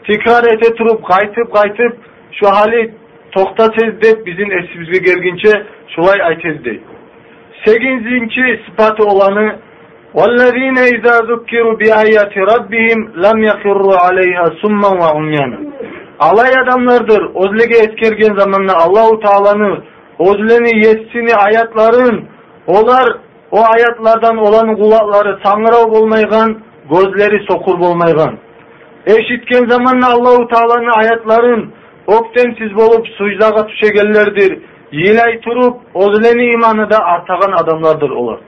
[0.07, 1.97] tekrar ete turup kaytıp kaytıp
[2.33, 2.95] şu hali
[3.33, 5.67] toktatez dep bizim esibizge gelgince
[5.97, 6.81] şulay aytez dey
[7.66, 9.56] Sekizinci sıfatı olanı
[10.18, 15.58] وَالَّذ۪ينَ اِذَا ذُكِّرُوا بِآيَاتِ رَبِّهِمْ لَمْ يَخِرُّوا عَلَيْهَا سُمَّا وَعُمْيَانًا
[16.20, 17.22] Alay adamlardır.
[17.36, 19.84] Ozlege etkergen zamanla Allahu Teala'nı
[20.20, 22.26] ozleni yetsini ayatların
[22.68, 23.18] olar
[23.52, 26.58] o ayatlardan olan kulakları sanırav bolmaygan
[26.90, 28.38] gözleri sokur bolmaygan.
[29.06, 31.74] Eşitken zamanla Allahu Teala'nın ayatların
[32.08, 34.60] oktemsiz bolup sucdaga tüşegellerdir.
[34.93, 38.39] Yilay turup ozleni imanı da artagan adamlardır olar.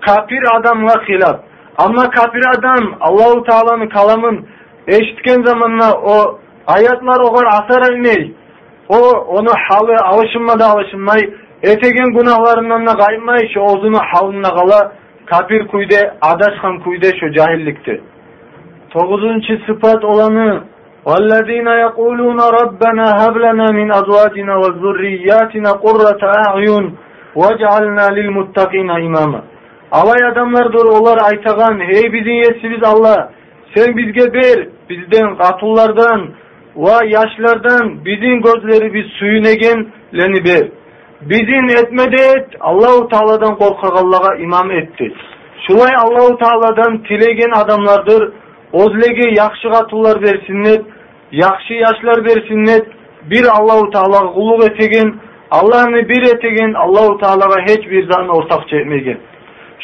[0.00, 1.40] kafir adamga hilaf.
[1.78, 4.46] Ama kafir adam Allahu Teala'nın kalamın
[4.86, 8.32] eşitken zamanla o ayatlar o kadar asar etmey.
[8.88, 11.20] O onu halı alışınmada alışınmay.
[11.62, 14.92] Etegen günahlarından da kaymay şu ozunu halına kala
[15.26, 18.02] kafir kuyde adaşkan kuyde şu cahillikti.
[18.94, 20.64] Dokuzuncu sıfat olanı
[21.07, 26.85] وَالَّذ۪ينَ يَقُولُونَ رَبَّنَا هَبْ لَنَا مِنْ أَزْوَاجِنَا وَذُرِّيَّاتِنَا قُرَّةَ أَعْيُنْ
[27.41, 29.41] وَجْعَلْنَا لِلْمُتَّقِينَ إِمَامًا
[29.91, 33.31] Alay adamlardır olar aytagan, hey bizim yesimiz Allah,
[33.75, 36.29] sen bizge ber, bizden katullardan
[36.77, 39.43] ve yaşlardan bizim gözleri biz suyun
[40.13, 40.67] leni ber.
[41.21, 45.13] Bizim etmede et, Allahu Teala'dan korkak Allah'a imam etti.
[45.67, 48.33] Şulay Allahu Teala'dan tilegen adamlardır,
[48.73, 50.81] ozlege yakşı katullar versinler,
[51.32, 52.88] яхшы яшлар берсиннет
[53.28, 59.18] бір аллаху таалага кулук етеген, алланы бир етеген аллаху таалага эч бир заан ортак жемеген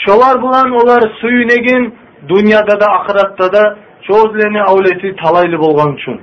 [0.05, 1.93] шолар булан олар сүйінеген,
[2.29, 6.21] дунияда да акыратта да чоозлени аулеті талайлы болгон үчүн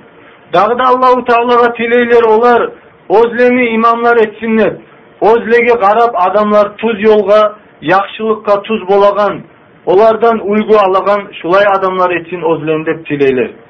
[0.53, 2.71] дагы да аллаху таалага тилейлер олар
[3.09, 4.79] озлени имамдар этсиннет
[5.21, 9.43] озлеге карап адамлар туз жолга жакшылыкка туз болаган
[9.85, 13.64] олардан үлгү алаган шулай адамлар этсин озлен деп тилейлер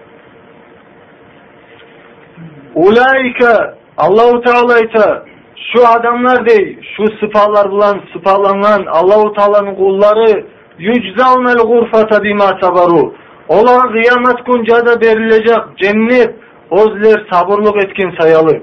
[2.75, 10.45] Ulaika Allahu Teala ayta "Shu adamlar dey, şu sıfalar bulan sıfalangan Allahu Teala'nın kulları
[10.77, 13.13] yüczavnel gurfata bima sabaru.
[13.47, 16.35] Olar kıyamet güncada verilecek cennet
[16.71, 18.61] ozler sabırlık etken sayalı.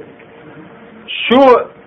[1.09, 1.38] Şu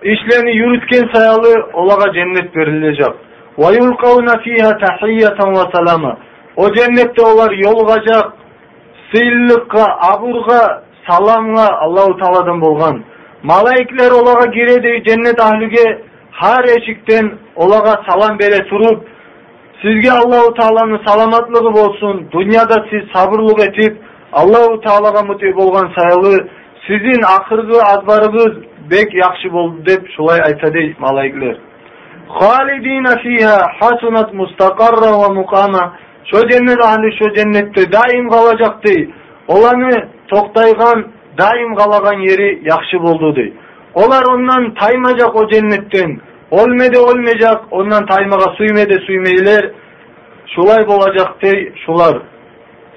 [0.02, 3.14] işlerini yürütken sayalı olaga cennet verilecek.
[3.58, 6.18] Ve yulkavna fiha tahiyyatan ve salama.
[6.56, 8.32] O cennette olar yolgacak,
[9.12, 13.02] sıyıllıkka, aburga, саламыға Аллаху Тааладан болған.
[13.42, 15.84] Малайкалар оларға кереді, кеннэта ахлиге
[16.40, 19.04] һәр ешіктен оларға салам бере тұрып
[19.82, 22.26] сізге Аллаху Тааладың саламатлығы болсын.
[22.32, 24.00] Дүнияда сіз сабырлық етіп,
[24.32, 26.48] Аллаху Таалаға мұти болған сайлы
[26.86, 28.58] сіздің ақырғы адбарыңыз
[28.90, 31.56] бек яхшы болды деп шулай айтады малайкалар.
[32.28, 35.92] Халидина фиха хасунат мустақарра ва муқама.
[36.26, 38.82] Шо жәннәт ахли шо даим қалacak.
[39.46, 41.06] Оланы toktaygan
[41.38, 43.52] daim kalagan yeri yakşı boldu dey.
[43.94, 46.20] Olar ondan taymacak o cennetten.
[46.50, 49.70] Olmede olmayacak ondan taymaga suymede suymeyler.
[50.54, 52.22] Şulay bolacak dey şular.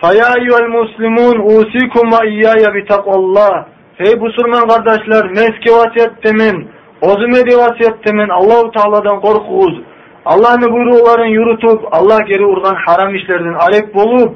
[0.01, 3.65] Faya eyyuhel muslimun usikum ve iyyaya bi takvallah.
[3.97, 6.69] Hey busurman kardeşler meske vasiyet temin.
[7.01, 8.29] Ozume de vasiyet temin.
[8.29, 9.81] Allahu Teala'dan korkuz.
[10.25, 14.35] Allah'ın buyruğların yürütüp Allah geri urgan haram işlerden alep bolup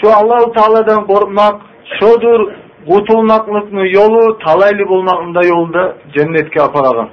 [0.00, 1.69] şu Allahu Teala'dan korkmak
[2.00, 2.52] şodur
[2.88, 7.08] Qutulmaqlıqны yolu talaylı bulmaqında yolda cennetke aparagan.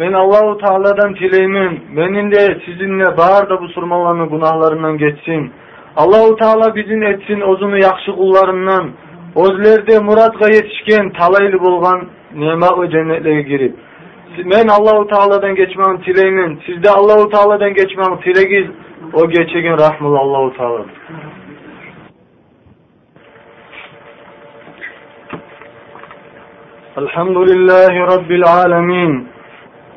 [0.00, 1.80] Ben Allahu Teala'dan tileymin.
[1.96, 5.52] Benim de sizinle bağır da bu surmalarının günahlarından geçsin.
[5.96, 8.90] Allahu Teala bizim etsin ozunu yakşı kullarından.
[9.34, 13.74] Ozlerde muratga yetişken talaylı bulgan nema ve cennetlere girip.
[14.38, 16.60] Ben Allahu Teala'dan geçmem tileymin.
[16.66, 18.66] Siz de Allahu Teala'dan geçmem tilegiz.
[19.12, 20.84] O geçegen rahmul Allahu Teala.
[26.98, 29.26] الحمد لله رب العالمين.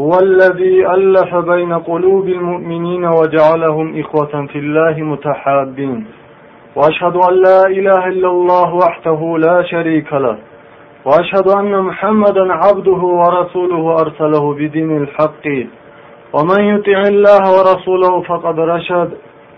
[0.02, 6.06] هو الذي ألف بين قلوب المؤمنين وجعلهم إخوة في الله متحابين.
[6.76, 10.38] وأشهد أن لا إله إلا الله وحده لا شريك له.
[11.06, 15.48] وأشهد أن محمدا عبده ورسوله أرسله بدين الحق.
[16.34, 19.10] ومن يطع الله ورسوله فقد رشد.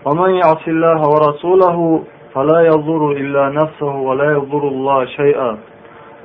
[0.04, 2.02] ومن يعص الله ورسوله
[2.34, 5.58] فلا يضر إلا نفسه ولا يضر الله شيئا.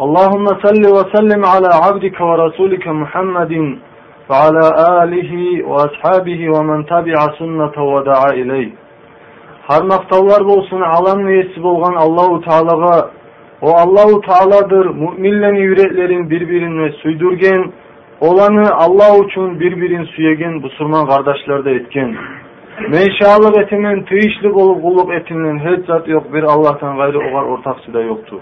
[0.06, 3.52] اللهم صل وسلم على عبدك ورسولك محمد
[4.30, 4.64] وعلى
[5.02, 5.33] آله
[5.70, 8.70] وأصحابه ومن تبع سنة ودعا إليه
[9.68, 13.11] Har maqtavlar bolsun alam niyesi bolgan Allahu Teala'ga
[13.62, 17.72] o Allahu Teala'dır müminlerin yüreklerin birbirine süydürgen
[18.20, 22.16] olanı Allah için birbirin süyegen bu surman kardeşlerde etken.
[22.88, 28.00] Meşalık etimin tıyışlı bolup kulluk etimin hiç zat yok bir Allah'tan gayrı oğar ortaksı da
[28.00, 28.40] yoktur.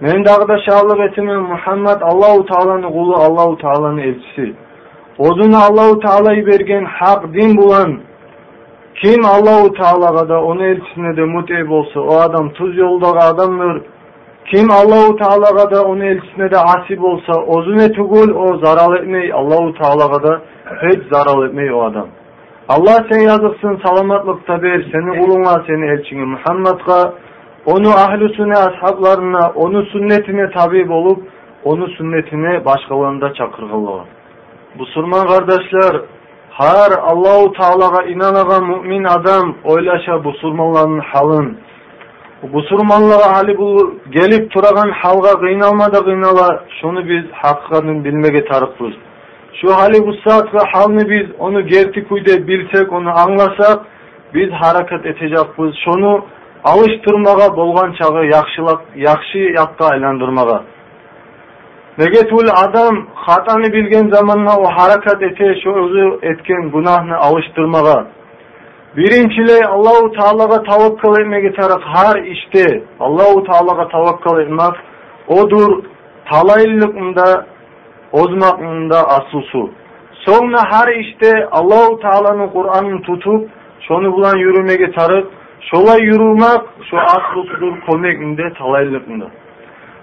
[0.00, 4.54] Men dagda şahlık etimin Muhammed Allahu Teala'nın kulu Allahu Teala'nın elçisi.
[5.18, 8.00] Oduna Allahu Teala'yı bergen hak din bulan
[9.02, 13.82] kim Allahu Teala'ga da onu elçisine de muteyb olsa o adam tuz yoldağı adamdır.
[14.54, 19.74] Kim Allahu Teala'ga da onu elçisine de asip olsa ozune tugul o zarar etmey Allahu
[19.74, 20.40] Teala'ga da
[20.82, 22.06] hiç zarar etmey o adam.
[22.68, 27.12] Allah sen yazıksın salamatlıkta ber seni kuluna seni elçini Muhammed'a
[27.66, 27.88] onu
[28.36, 31.22] sünnet ashablarına, onu sünnetine tabi olup,
[31.64, 34.04] onu sünnetine başkalarında çakırgılar.
[34.78, 36.00] Bu surman kardeşler,
[36.50, 41.58] Har Allahu Teala'ga inanagan mümin adam oylaşa busurmanların halın.
[42.42, 48.92] Busurmanlığa hali bu gelip turagan halga kıynalmada kıynala şunu biz hakkının bilmege tarıkbız.
[49.60, 53.86] Şu hali bu saat ve halını biz onu gerti kuyde bilsek, onu anlasak,
[54.34, 55.74] biz hareket edecekbiz.
[55.84, 56.24] Şunu
[56.64, 60.62] alıştırmaga bolgan çağı yakşılak, yakşı yakka aylandırmaga.
[61.98, 68.06] Negetul adam hatanı bilgen zamanla o hareket ete, şu özü etken günahını alıştırmaga.
[68.96, 74.74] Birincili Allahu Teala'ga tavakkal etmege taraf her işte Allahu Teala'ga tavakkal etmek
[75.28, 75.84] odur
[76.30, 77.46] talaylıkında
[78.12, 79.70] ozmakında asılsu.
[80.12, 83.50] Sonra her işte Allahu Teala'nın Kur'an'ını tutup
[83.88, 85.32] şonu bulan yürümege tarıp
[85.70, 89.26] Şolay yürülmek, şu aslı tutur komekinde, talaylıkında.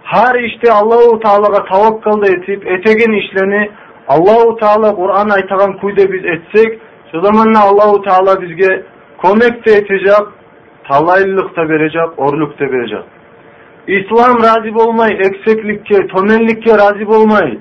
[0.04, 3.72] Her işte Allahu Teala'ga tavakkal da etip, etegen işlerini
[4.08, 6.80] Allahu Teala Kur'an aytagan kuyda biz etsek,
[7.12, 8.84] şu zamanla Allahu Teala bizge
[9.18, 10.26] komek de etecek,
[10.90, 13.04] talaylık da verecek, orluk da verecek.
[13.88, 17.60] İslam razı olmay, ekseklikke, tomenlikke razı olmay.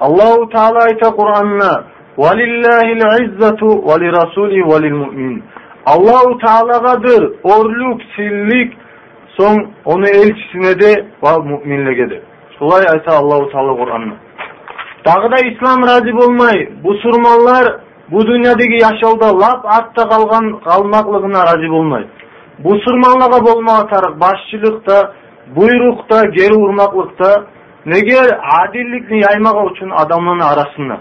[0.00, 1.84] Allahu Teala ayta Kur'an'ına
[2.18, 5.42] وَلِلَّهِ الْعِزَّةُ وَلِرَسُولِهِ وَلِلْمُؤْمِنِ
[5.86, 7.32] Allahu Teala'gadır.
[7.42, 8.72] Orluk, sillik
[9.36, 12.22] son onu elçisine de va müminlere de.
[12.58, 14.14] Şulay ayta Allahu Teala Kur'an'ın.
[15.06, 16.68] Dağı da İslam razı olmay.
[16.84, 22.06] Bu surmanlar bu dünyadaki yaşalda laf atta kalgan kalmaklığına razı olmay.
[22.58, 25.12] Bu surmanlığa bolma atar başçılıkta,
[25.56, 27.46] buyrukta, geri vurmaklıkta
[27.88, 30.98] Неге әділдікті аймаға үшін адамның арасында?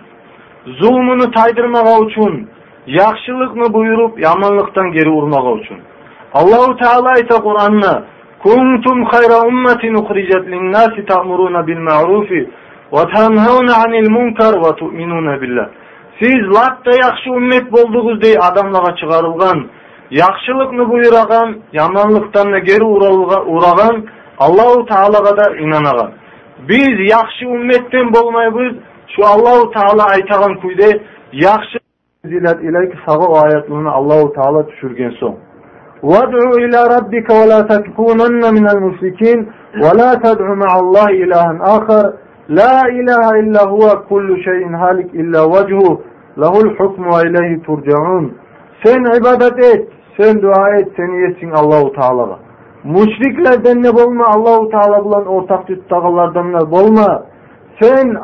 [0.80, 2.38] Зұлмыны тайдырмаға үшін,
[2.89, 5.79] yaxşılıkны buyurup yamanlıktan geri urmağa üçün.
[6.35, 8.05] Allahu Teala ayta Kur'an'na
[8.45, 12.51] Kuntum hayra ummetin uhricet linnâsi ta'muruna bil ma'rufi
[12.93, 15.67] ve tenhevne anil munkar ve tu'minuna billah.
[16.21, 19.69] Siz latta yaxşı ümmet bolduğunuz dey adamlara çıkarılgan,
[20.11, 22.85] yaxşılıkны buyuragan, yamanlıktan da geri
[23.55, 24.07] uragan
[24.39, 26.13] Allahu Teala'ga da inanagan.
[26.69, 28.77] Biz yaxşı ümmetten bolmayız,
[29.17, 31.03] şu Allahu Teala aytagan kuyde
[31.33, 31.79] yaxşı
[32.25, 35.35] zilet ileyk sağı ayetlerini Allahu Teala düşürgen son.
[36.11, 39.39] وَادْعُ إِلَى رَبِّكَ وَلَا تَكُونَنَّ مِنَ الْمُشْرِكِينَ
[39.83, 42.05] وَلَا تَدْعُ مَعَ اللّٰهِ إِلَٰهًا آخَرَ
[42.59, 45.93] لَا إِلَٰهَ إِلَّا هُوَ كُلُّ شَيْءٍ هَالِكٍ إِلَّا وَجْهُهُ
[46.43, 48.25] لَهُ الْحُكْمُ وَإِلَيْهِ تُرْجَعُونَ
[48.83, 52.39] Sen ibadet et, sen dua et, sen yesin Allahu Teala'ga.
[52.85, 57.23] Müşriklerden ne bolma, Allahu Teala bulan ortak tuttağılardan ne bolma.
[57.81, 58.17] Sen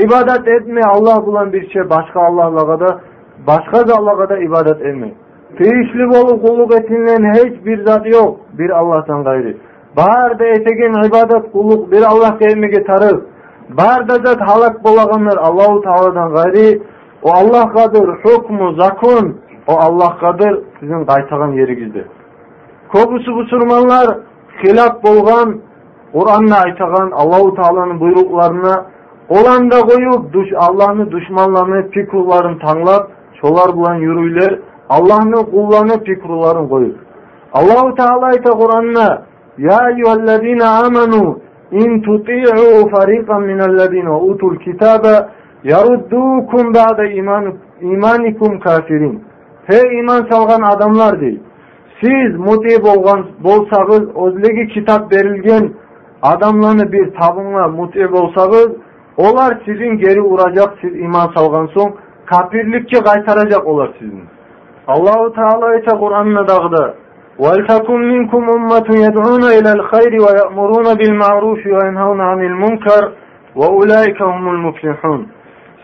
[0.00, 3.00] ibadet etme, Allah bulan bir şey başka Allah'la da
[3.46, 5.12] başka da Allah'a da ibadet etme.
[5.58, 8.40] Teyişli bolup kulluk etinlen hiçbir zat yok.
[8.52, 9.56] Bir Allah'tan gayri.
[9.96, 13.26] Barda etegen ibadet kulluk bir Allah gelmege tarıp.
[13.68, 16.82] Barda zat halak bolağanlar Allahu Teala'dan gayri.
[17.22, 19.40] O Allah kadır hukmu zakun.
[19.66, 22.04] O Allah kadır sizin kaytagan yerigizde.
[22.92, 24.18] Kobusu bu surmanlar
[24.62, 25.60] hilaf bolgan
[26.12, 28.86] Kur'an'la aytagan Allahu Teala'nın buyruklarına
[29.28, 29.76] olan da
[30.32, 33.10] duş Allah'ın düşmanlarını fikrlarını tanlap
[33.40, 34.58] şolar bulan yürüyler
[34.88, 36.96] Allah'ın kullanıp fikrlarını koyup.
[37.52, 39.22] Allahu Teala ayta Kur'an'na
[39.58, 41.38] Ya eyyühellezine amenu
[41.70, 45.14] in tuti'u fariqan minellezine utul kitabe
[45.64, 49.24] yaruddukum ba'de iman, imanikum kafirin.
[49.66, 51.40] Hey iman salgan adamlar değil.
[52.02, 55.72] Siz muti bolgan bolsagız, özlegi kitap verilgen
[56.22, 58.68] adamlarını bir tabınla muti bolsagız,
[59.17, 64.23] olar sizin geri uracak siz iman salgan son, kafirlikçe kaytaracak olar sizin.
[64.87, 66.93] Allahu Teala ise Kur'an'da dağda
[67.45, 73.03] وَلْتَكُمْ مِنْكُمْ أُمَّةٌ يَدْعُونَ إِلَى الْخَيْرِ وَيَأْمُرُونَ بِالْمَعْرُوفِ وَيَنْهَوْنَ عَنِ الْمُنْكَرِ
[73.59, 75.21] وَاُولَٰئِكَ هُمُ الْمُفْلِحُونَ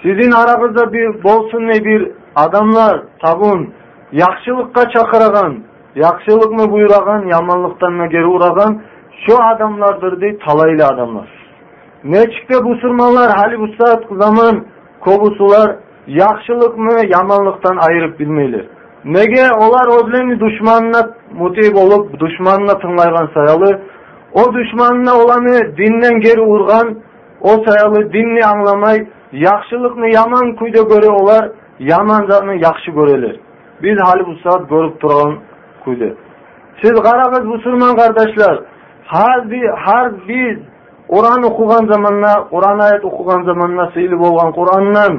[0.04, 3.74] Sizin aranızda bir bolsun ne bir adamlar tabun,
[4.12, 5.58] yakşılıkka çakıragan,
[5.96, 8.82] yakşılık mı buyuragan, yamanlıktan mı geri uğragan,
[9.26, 11.39] şu adamlardır değil, talaylı adamlar.
[12.05, 14.67] Ne çıktı bu sırmalar, hali bu saat zaman
[15.01, 18.67] kobusular, yakşılık mı yamanlıktan ayırıp bilmeyler.
[19.05, 23.81] Nege olar özlemi düşmanına mutib olup düşmanına tınlaygan sayalı,
[24.33, 26.99] o düşmanına olanı dinden geri urgan,
[27.41, 33.37] o sayalı dinni anlamay, yakşılıkını yaman kuyda göre olar, yaman zatını yakşı göreler.
[33.83, 35.39] Biz hali bu saat görüp duralım
[35.85, 36.15] kuyda.
[36.83, 38.61] Siz karagız Müslüman kardeşler,
[39.05, 40.59] har, bir, har biz
[41.11, 45.17] Құран оқыған заманна, Құран аят оқыған заманна сыйлы болған Құраннан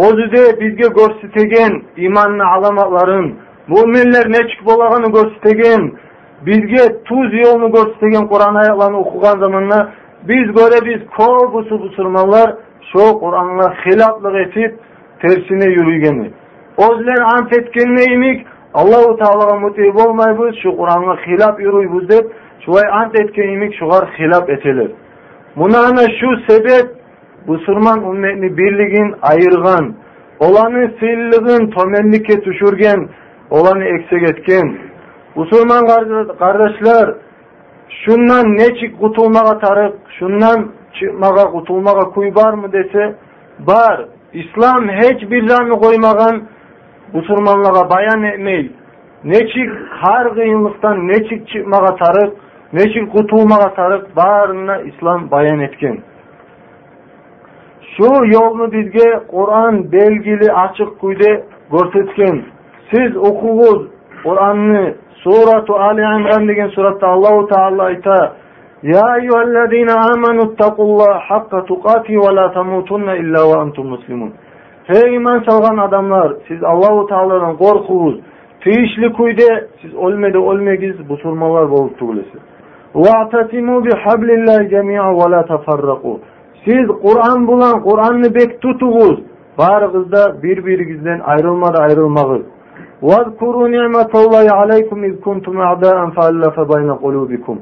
[0.00, 1.74] өзіде бізге көрсетеген
[2.06, 3.26] иманны аламатларын,
[3.68, 5.82] мүмінлер нечік болағаны көрсетеген,
[6.48, 9.80] бізге ту жолын көрсетеген Құран аятларын оқыған заманна
[10.30, 12.54] біз көре біз көп ұсып ұсырмалар
[12.92, 14.78] шо Құранға хилаплық етіп
[15.20, 16.30] tersine ант
[16.78, 18.46] Ozler ant etkenleyimik,
[19.20, 22.32] тағалаға мүте болмайбыз olmaybız, құранға хилап жүрейбіз деп dep,
[23.00, 24.90] ант еткен etkenimik şugar хилап etilir.
[25.58, 26.86] Muna ana şu sebep
[27.48, 29.94] Müslüman ümmetini birligin ayırgan,
[30.40, 33.08] olanı sıyılligin tomenlikке düşürgen,
[33.50, 34.78] olanı eksik etken.
[35.36, 35.86] Müslüman
[36.38, 37.14] kardeşler,
[38.04, 43.16] şundan neçik kutulmaga tarık, şundan çıkmaga kutulmaga kuy var mı dese,
[43.60, 44.08] var.
[44.32, 46.42] İslam hiç bir zanı koymagan
[47.14, 48.72] Müslümanlara bayan etmeyil.
[49.24, 52.36] Neçik har kıyınlıktan neçik çıkmaga tarık,
[52.72, 55.98] neçik kutulmaga tarık barına İslam bayan etken.
[57.96, 62.42] Şu yolunu bizge Kur'an belgili açık kuyde görsetken.
[62.90, 63.88] Siz okuyuz
[64.22, 68.36] Kur'an'ı Suratu Ali İmran degen suratta Allahu Teala ayta
[68.82, 74.32] Ya eyyühellezine amenu ittakullah hakka tukati ve la tamutunna illa ve antum muslimun.
[74.84, 78.20] Hey iman salgan adamlar, siz Allahu Teala'dan korkuğuz.
[78.60, 82.40] Tiyişli kuyde siz ölmedi ölmegiz busurmalar bolup tugulesiz.
[82.97, 86.19] Wa'tasimu bihablillahi cemi'a ve la tafarraku.
[86.65, 89.19] Siz Kur'an bulan, Kur'an'ı bek tutuğuz.
[89.57, 92.43] Barıgızda birbirigizden ayrılmadı ayrılmağız.
[93.09, 97.55] واذكروا نعمة الله عليكم إذ كنتم أعداء فألف بين قلوبكم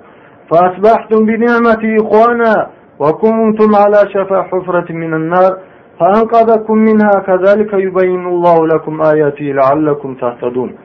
[0.50, 5.52] فأصبحتم بنعمته إخوانا وكنتم على شفا حفرة من النار
[6.00, 10.76] فأنقذكم منها كذلك يبين الله لكم آياته لعلكم تهتدون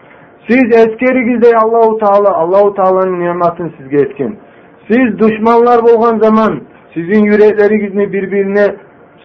[0.49, 4.39] siz eskerigizde Allahu Teala Allahu Teala'nın nimetini sizge etkin.
[4.87, 6.61] Siz düşmanlar bolgan zaman
[6.93, 8.75] sizin yüreklerigizni birbirine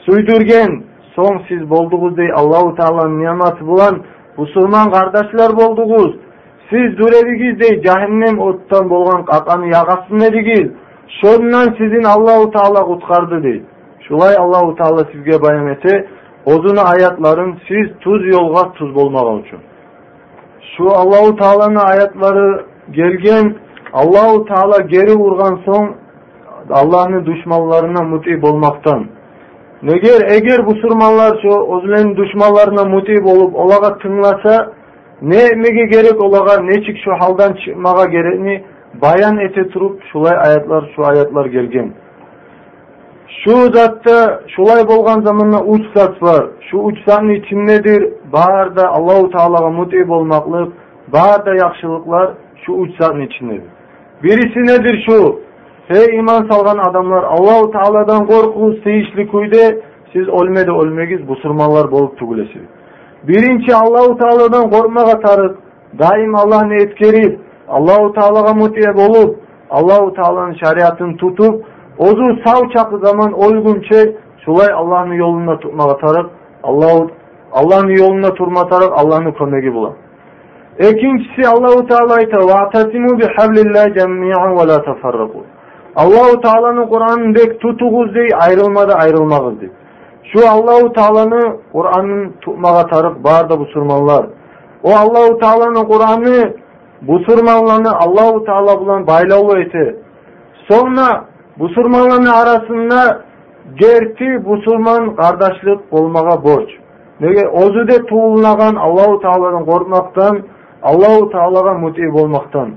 [0.06, 0.82] suydurgen,
[1.14, 4.02] son siz bolduğuz dey Allahu Teala'nın nimeti bulan
[4.38, 6.16] Müslüman kardeşler bolduğuz.
[6.70, 6.98] Siz
[7.60, 10.70] dey cehennem ottan bolgan kakanı yagasın edigiz.
[11.20, 13.62] Şondan sizin Allahu Teala kutkardı dey.
[14.08, 16.06] Şulay Allahu Teala sizge bayan ete,
[16.46, 19.58] ozunu ayatların siz tuz yolga tuz bolmagan üçün.
[20.76, 23.56] Şu Allahu Teala'nın ayatları gelgen
[23.92, 25.94] Allahu Teala geri vurgan son
[26.70, 29.06] Allah'ın düşmanlarına mutib olmaktan.
[29.82, 34.72] Neger eğer bu surmanlar şu özlerin düşmanlarına mutib olup olaga tınlasa
[35.22, 38.64] ne emege gerek olaga ne çık şu haldan çıkmaga gerekni
[39.02, 41.92] bayan ete turup şulay ayetler şu ayetler gelgen.
[43.28, 46.46] Şu zatta şulay bolgan zamanla uç zat var.
[46.70, 48.12] Şu uç zatın içindedir.
[48.32, 50.72] Bağırda Allahu Teala'ga mutib olmaklık,
[51.08, 52.30] bağırda yakşılıklar
[52.66, 53.70] şu uç zatın içindedir.
[54.22, 55.40] Birisi nedir şu?
[55.88, 59.80] Hey iman salgan adamlar Allahu Teala'dan korku seyişli kuyde
[60.12, 62.62] siz ölmedi ölmegiz busurmanlar bolup tugulesiz.
[63.22, 65.58] Birinci Allahu Teala'dan korkmaga tarık.
[65.98, 69.36] Daim Allah'ını etkerip Allahu Teala'ga mutiye bolup
[69.70, 71.64] Allahu Teala'nın şariatını tutup
[71.98, 76.30] ozu sağ çakı zaman oygunçe şulay Allah'ın yolunda tutmaga tarık.
[76.62, 77.10] Allahu
[77.52, 79.92] Allah'ın yolunda turma tarık Allah'ın kömegi bulan.
[80.78, 85.44] İkincisi Allahu Teala ayta: "Va'tasimu bihablillahi cemi'an ve la teferraku."
[85.96, 89.70] Allahu Teala'nın Kur'an'ın bek tutuğuz dey, ayrılmadı ayrılmağız dey.
[90.32, 94.26] Şu Allahu Teala'nı Kur'an'ın tutmağa tarık barda bu surmanlar.
[94.82, 96.54] O Allahu Teala'nın Kur'an'ı
[97.02, 99.96] bu surmanlarını Allahu Teala bulan baylalı eti.
[100.68, 101.24] Sonra
[101.58, 103.24] bu surmanların arasında
[103.74, 106.70] gerti bu surman kardeşlik olmağa borç.
[107.20, 110.42] Nege ozude tuğulnagan Allahu Teala'dan korkmaktan,
[110.82, 112.70] Allahu Teala'ga mutib olmaktan.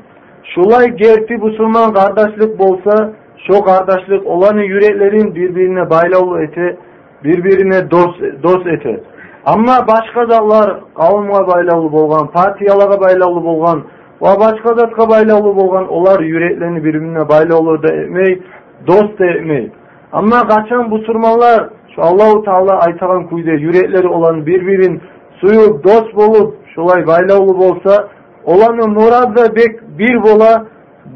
[0.56, 3.14] Şulay gerti Müslüman kardeşlik bolsa,
[3.48, 6.78] şu kardeşlik olanı yüreklerin birbirine baylalı ete,
[7.24, 9.04] birbirine dost, dost ete.
[9.46, 13.84] Ama başka zatlar kavimga baylalı bolgan, partiyalara baylalı bolgan,
[14.22, 18.42] ve başka zatga baylalı bolgan, olar yüreklerini birbirine baylalı da etmey,
[18.88, 19.72] dost etmey.
[20.12, 25.02] Ama kaçan bu surmanlar, şu Allahu Teala aytagan kuyda yürekleri olan birbirin
[25.42, 28.08] suyu dost bolup, şulay baylalı bolsa,
[28.46, 30.66] olanı murad ve bek bir bola,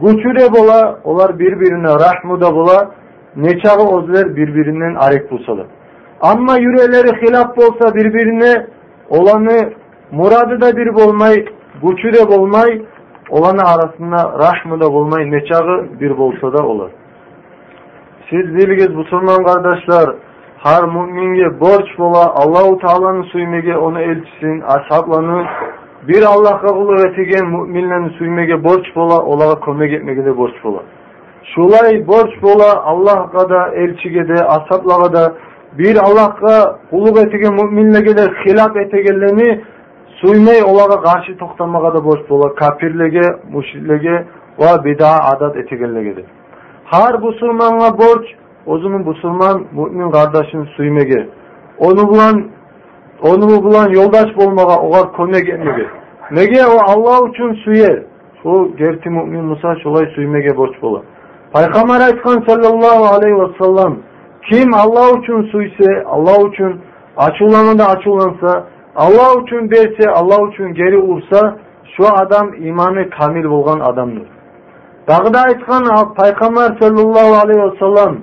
[0.02, 2.92] güçüre bola, olar birbirine rahmuda bola,
[3.36, 5.66] neçağı ozler birbirinden arek bulsalar.
[6.22, 8.68] Ama yüreleri hilaf bolsa birbirine
[9.10, 9.74] olanı
[10.12, 11.46] muradı da bir bolmay,
[11.84, 12.82] güçü de bolmay,
[13.30, 16.90] olanı arasında rahmı da bolmay, neçağı bir bolsa da olur.
[18.30, 20.08] siz bilgiz musulmon qardoshlar
[20.66, 25.42] har mo'minga borc bo'la allohu taoloni suymiga uni elçisin ashoblarni
[26.10, 30.82] bir allohga qulluq etigan mo'minlarni suymiga borc bo'la ularga ko'mak etmagiga borç bula
[31.52, 35.24] şulay borç bula allohga da elçige de ashoblarga da
[35.80, 36.56] bir allohga
[36.92, 39.50] qulluq etigen mo'minlarga da xilof etganlarni
[40.20, 44.16] suymay ularga qarshi to'xtamaga da borc bo'la kafirlarga mushriklarga
[44.62, 46.14] va bida adat etganlarga
[46.94, 48.26] Har busurmanga borç,
[48.66, 51.30] o zaman busurman mümin kardeşin suymege.
[51.78, 52.52] Onu bulan
[53.22, 55.86] onu bulan yoldaş bolmaga ogar kömek etmege.
[56.32, 58.04] Nege o Allah üçün suye.
[58.46, 61.02] O gerti mümin Musa şolay suymege borç bola.
[61.54, 63.98] Peygamber aytkan sallallahu aleyhi ve sellem
[64.52, 66.82] kim Allah üçün suyse, Allah üçün
[67.18, 71.58] açılanında açılansa, Allah üçün berse, Allah üçün geri ursa,
[71.98, 74.33] şu adam imanı kamil bolgan adamdır.
[75.08, 78.18] Dağda aytkan Peygamber sallallahu aleyhi ve sellem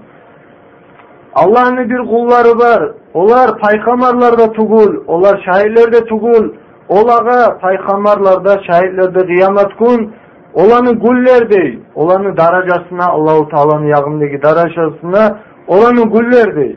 [1.34, 2.92] Allah'ın bir kulları var.
[3.14, 6.50] Olar paykamarlarda tugul, olar şahillerde tugul.
[6.88, 10.12] Olaga paykamarlarda, şahitlerde kıyamet kun,
[10.54, 11.78] olanı guller dey.
[11.94, 16.76] Olanı daracasına, Allahu Teala'nın yağındaki daracasına, olanı guller dey.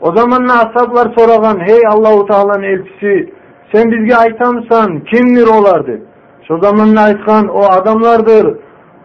[0.00, 3.32] O zaman ne ashablar soragan, hey Allahu Teala'nın elçisi,
[3.72, 6.00] sen bizge aytamsan kimdir olardı?
[6.48, 8.58] Şu zaman ne aytkan, o adamlardır.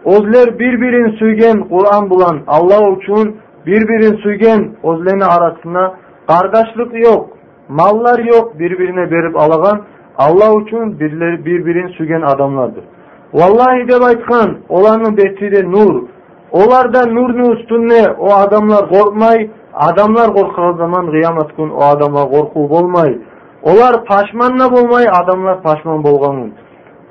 [0.04, 3.36] Ozler birbirin suygen Kur'an bulan Allah için
[3.66, 5.94] birbirin suygen ozleni arasında
[6.26, 7.28] kardeşlik yok.
[7.68, 9.80] Mallar yok birbirine berip alagan
[10.18, 12.84] Allah için birleri birbirin suygen adamlardır.
[13.34, 16.02] Vallahi de aytkan olanın betide nur.
[16.50, 19.50] Olarda nurnu üstünne o adamlar korkmay.
[19.74, 23.18] Adamlar korkan zaman kıyamet gün o adama korku bolmay.
[23.62, 26.52] Olar paşmanla bolmay adamlar paşman bolganın.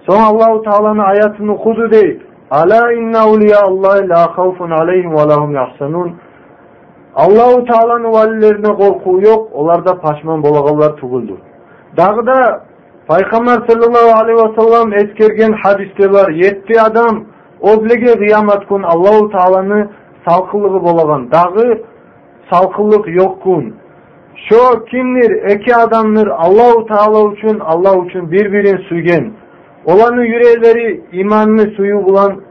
[0.10, 5.56] Son Allahu Teala'nın ayatını okudu deyip Ala inna awliya Allah la khawfun aleyhim ve lahum
[5.56, 6.12] yahsanun.
[7.16, 11.38] Allahu Teala'nın valilerine korku yok, onlarda paşman bolagalar tuguldur.
[11.98, 12.64] Dağda
[13.08, 16.30] Peygamber sallallahu aleyhi ve sellem etkergen hadiste var.
[16.30, 17.24] Yetti adam
[17.62, 19.90] oblege kıyamet kun Allahu Teala'nı
[20.28, 21.32] salkılığı bolagan.
[21.32, 21.82] Dağı
[22.52, 23.76] salkılık yok kun.
[24.50, 25.52] Şu kimdir?
[25.52, 29.34] Eki adamdır Allahu Teala için Allah için birbirini suygen.
[29.86, 32.42] Olanın yüreğleri imonni suyu bilan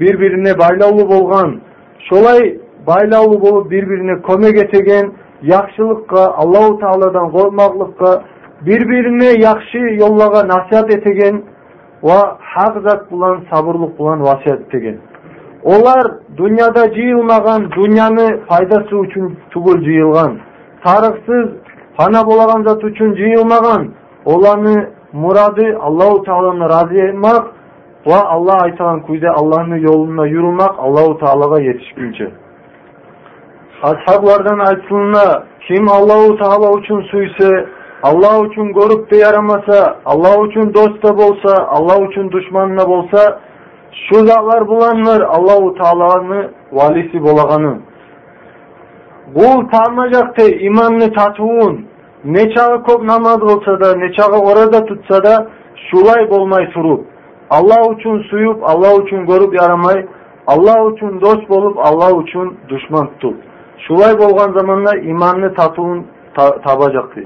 [0.00, 1.60] birbirine birina baylalу bo'lgan
[2.08, 5.12] shulay baylavli bo'lib bir birina ko'mak etagan
[5.42, 8.12] yaxshilikqa alloh taolodan qo'rmoqlia
[8.66, 11.42] bir birini yaxshi yo'llarga nasiat egan
[12.02, 12.18] va
[12.54, 14.96] haq bulan bilan sabrlik bilan vaatgan
[15.74, 16.04] olar
[16.36, 20.32] dunyoda жiyilmagan dunyoni paydasi uchun tl жiyilgan
[20.84, 21.46] tariхsiz
[21.96, 23.10] паа bo'laн за uchun
[24.24, 24.76] olanı
[25.12, 27.42] muradı Allahu Teala'nı razı etmek
[28.06, 32.30] ve Allah aytalan kuyda Allah'ın yoluna yürümek Allahu Teala'ga yetişkince.
[33.82, 37.66] Ashablardan aytılına kim Allahu Teala için suysa,
[38.02, 43.40] Allah için görüp de yaramasa, Allah için dost da bolsa, Allah için düşmanına bolsa,
[44.08, 47.78] şu zatlar bulanlar Allahu Teala'nı valisi bolaganı.
[49.34, 51.86] Kul tanımacaktı imanını tatuğun,
[52.24, 55.48] ne çağı kop namaz olsa da, ne çağı orada tutsa da,
[55.90, 57.06] şulay bolmay turup,
[57.50, 60.06] Allah için suyup, Allah için görüp yaramay,
[60.46, 63.36] Allah için dost bolup, Allah için düşman tutup.
[63.88, 67.20] Şulay bolgan zamanla imanını tatuğun ta tabacaktı.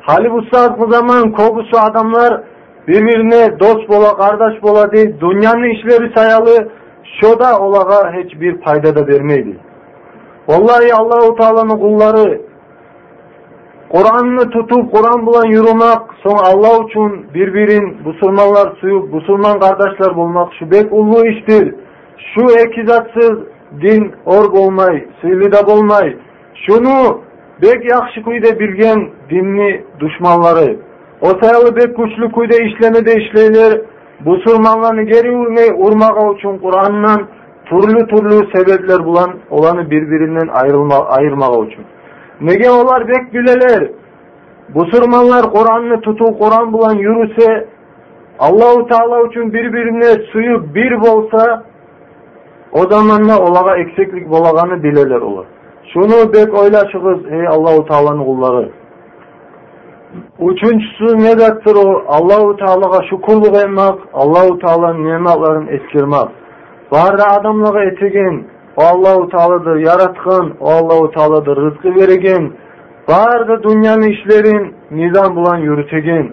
[0.00, 2.42] Hali bu saat bu zaman kogusu adamlar
[2.88, 6.68] birbirine dost bola, kardeş bola değil, dünyanın işleri sayalı,
[7.20, 9.56] şoda olaga hiçbir payda da vermeydi.
[10.48, 12.40] Vallahi Allahu Teala'nın kulları
[13.94, 20.70] Kur'an'ını tutup Kur'an bulan yürümek, son Allah için birbirin Müslümanlar suyu, Müslüman kardeşler bulmak şu
[20.70, 21.74] bek ulu iştir.
[22.34, 23.38] Şu ekizatsız
[23.80, 26.16] din or bolmay, sıylı da bolmay.
[26.66, 27.20] Şunu
[27.62, 30.76] bek yakşı kuyda bilgen dinli düşmanları.
[31.20, 33.80] O sayalı bek güçlü kuyda işleme de işleyler.
[34.26, 37.28] Müslümanlarını geri urmay, urmağa için Kur'an'dan
[37.66, 41.93] türlü türlü sebepler bulan olanı birbirinden ayrılma, ayırmağa için.
[42.44, 43.90] Nege olar bek bileler.
[44.74, 47.68] Müslümanlar Kur'an'ını tutup Kur'an bulan yürüse
[48.38, 51.64] Allahu Teala için birbirine suyu bir bolsa
[52.72, 55.44] o zaman da olaga eksiklik bolaganı bileler olur.
[55.92, 58.70] Şunu bek oylaşığız ey Allahu Teala'nın kulları.
[60.40, 62.02] Üçüncüsü nedatır o?
[62.08, 66.28] Allahu Teala'ga şukurluk etmek, Allahu Teala'nın nimetlerini eskirmek.
[66.92, 68.44] Var da adamlığa etegen,
[68.76, 72.52] o Allahu Teala'dır yaratkan, o Allahu Teala'dır rızkı veregen.
[73.08, 76.32] Var da dünyanın işlerin nizam bulan yürütegen.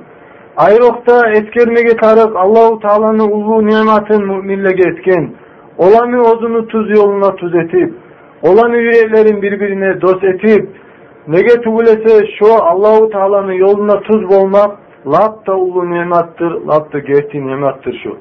[0.58, 5.34] Ayrıkta etkermege tarık Allahu Teala'nın ulu nimetin müminlege etken.
[5.78, 7.94] Olanı ozunu tuz yoluna tuz etip,
[8.42, 10.70] olanı yüreklerin birbirine dost etip,
[11.28, 14.78] nege tugulese şu Allahu Teala'nın yoluna tuz bolmak,
[15.08, 18.18] lap da ulu nimettir, lap da gerti nimettir şu.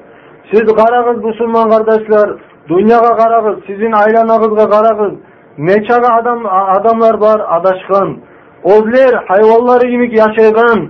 [0.51, 2.29] Siz karagız Müslüman kardeşler,
[2.69, 5.13] dünyaya karagız, sizin aylanağızga karagız,
[5.57, 8.17] neçaga adam adamlar var adaşkan,
[8.63, 10.89] ozler hayvanları imik yaşaygan,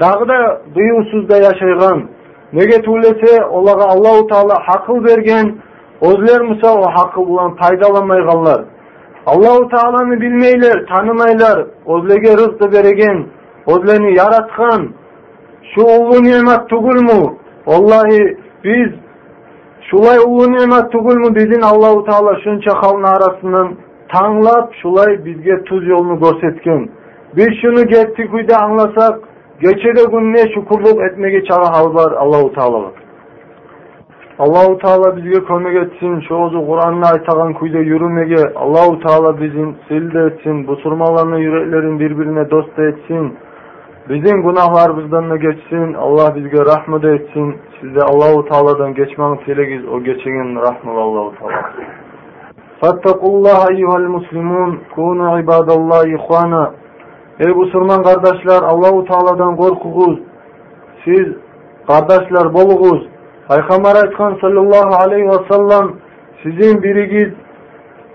[0.00, 2.08] dağda duyusuzda yaşaygan,
[2.52, 5.56] nege tugulese olaga Allahu Teala akıl bergen,
[6.02, 8.64] Ozler Musa o hakkı bulan faydalanmayganlar.
[9.26, 11.66] Allahu Teala'nı bilmeyler, tanımaylar.
[11.86, 13.26] Ozlege rızkı beregen.
[13.66, 14.94] Ozleni yaratkan
[15.74, 16.96] şu ulu nimet tugul
[17.66, 18.88] Vallahi biz
[19.92, 23.68] şulay ulu nimet tugul Bizin Allahu Teala şunça halın arasından
[24.08, 26.88] tanlap şulay bizge tuz yolunu görsetken.
[27.36, 29.18] Biz şunu gettik uyda anlasak
[29.60, 32.92] geçede gün ne şukurluk etmege çara hal var Allahu Teala.
[34.38, 36.20] Allahu Teala bizge kömek etsin.
[36.28, 40.66] Şoğuzu Kur'an'la aytagan kuyda yürümege Allahu Teala bizim silde etsin.
[40.66, 43.34] Bu surmalarını yüreklerin birbirine dost etsin.
[44.08, 45.94] Bizim günahlarımızdan da geçsin.
[45.94, 47.56] Allah bizge rahmet etsin.
[47.80, 49.88] Sizde Allahu Teala'dan geçmeni tilegiz.
[49.88, 51.70] O geçen rahmet Allahu Teala.
[52.80, 54.80] Fattakullah eyyuhel muslimun.
[54.94, 56.74] Kunu ibadallah ihvana.
[57.40, 60.18] Ey Müslüman kardeşler Allahu Teala'dan korkuguz.
[61.04, 61.26] Siz
[61.86, 63.08] kardeşler boluguz.
[63.48, 65.92] Peygamber aytkan sallallahu aleyhi ve sellem
[66.42, 67.34] sizin birigiz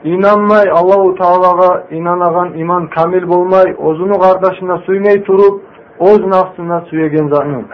[0.04, 5.67] inanmay Allahu Teala'ga inanagan iman kamil bolmay ozunu kardeşine suymay turup
[6.00, 7.66] oz nafsına suyegen zatın.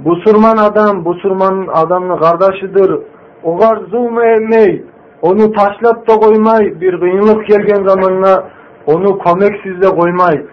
[0.00, 3.00] Busurman adam busurmanın adamını kardeşidir.
[3.42, 4.84] Ogar zulm etmey,
[5.22, 8.48] onu taşlap da koymay, bir kıyınlık gelgen zamanla
[8.86, 10.46] onu komeksiz de koymay.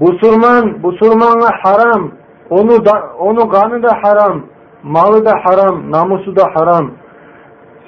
[0.00, 2.10] Busurman, busurmana haram,
[2.50, 4.42] onu da, onu kanı da haram,
[4.82, 6.90] malı da haram, namusu da haram.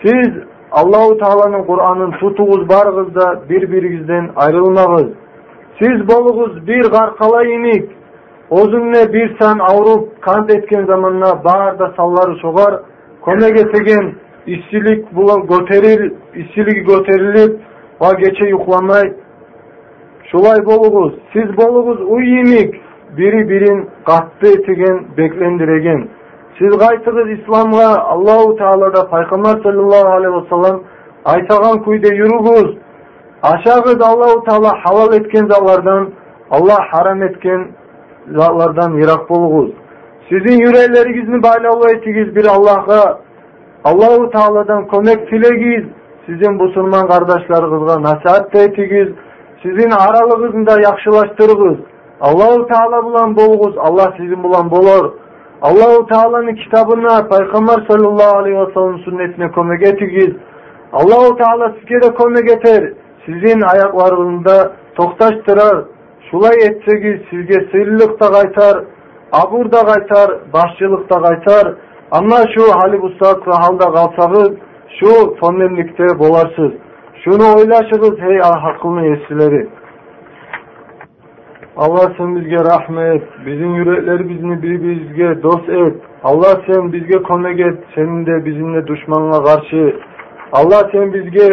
[0.05, 0.29] Siz
[0.73, 5.13] Allahu Teala'nın Kur'an'ın tutuğuz barğızda bir-birinizden ayrılmağız.
[5.81, 7.91] Siz boluguz bir garkala inik,
[8.51, 12.81] өзіңне бир сан ауырып қан еткен заманна бар да саллары согор
[13.25, 14.15] көмек етеген
[14.47, 16.05] ісілік бұл көтерір
[16.43, 17.59] ісілігі көтеріліп
[18.01, 19.11] ба кече ұйқыламай
[20.31, 22.79] шулай болуғыз сіз болуғыз уйымик
[23.19, 26.09] бири бирин катты тиген беклендиреген
[26.59, 30.83] сиз кайсыгыз исламга аллаху таалада пайгамбар саллаллаху алейхи вассалам
[31.25, 32.77] айтаган күйде юругуз
[33.43, 36.15] ашагыз аллаху таала халал эткен заллардан
[36.51, 37.75] аллах харам эткен
[38.37, 39.71] zatlardan yirak boluguz.
[40.29, 43.19] Sizin yürekleringizni bağlalı etigiz bir Allah'a
[43.85, 45.85] Allahu Teala'dan kömek tilegiz.
[46.27, 49.09] Sizin musulman kardeşlerinizga nasihat da etigiz.
[49.63, 51.79] Sizin aralığınızda yaxşılaştırıgız.
[52.21, 53.75] Allahu Teala bulan boluguz.
[53.79, 55.13] Allah sizin bulan bolor.
[55.63, 60.31] Allahu Teala'nın kitabına, Peygamber sallallahu aleyhi ve sellem sünnetine kömek etigiz.
[60.93, 62.93] Allahu Teala sizge de kömek eter.
[63.27, 65.85] Sizin ayaklarında toktaştırar.
[66.31, 68.85] Şulay etsegiz sizge sığırlık da kaytar,
[69.33, 71.75] abur da kaytar, başçılık da kaytar.
[72.11, 74.53] Ama şu hali ve halda kalsağız,
[75.01, 76.73] şu fonnemlikte bolarsız.
[77.25, 79.69] Şunu oylaşırız hey hakkını yesileri.
[81.77, 85.97] Allah sen bizge rahmet, bizim yürekleri bizni birbirimizge dost et.
[86.25, 89.97] Allah sen bizge kömek et, senin de bizimle düşmanla karşı.
[90.53, 91.49] Allah sen bizge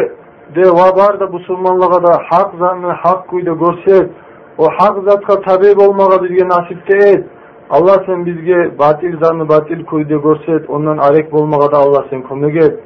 [0.56, 4.12] de var da musulmanlığa da hak zanı hak kuyda görset.
[4.58, 7.24] o haq zatqa tabe bo'lmaga bizga nasibte et.
[7.70, 12.56] Alloh sen bizga batil zanni batil ko'yda ko'rsat ondan arek bo'lmaga da сен sen ko'mak
[12.56, 12.80] et.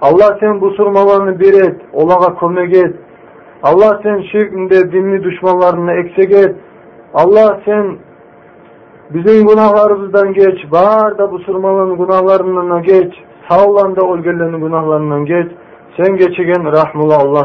[0.00, 2.94] Alloh sen bu surmalarni beret olaga ko'mak et.
[3.62, 6.56] Alloh sen shirkinde dinli düşmanlarını eksek et.
[7.64, 7.98] Sen
[9.10, 11.38] bizning gunohlarimizdan kech barda bu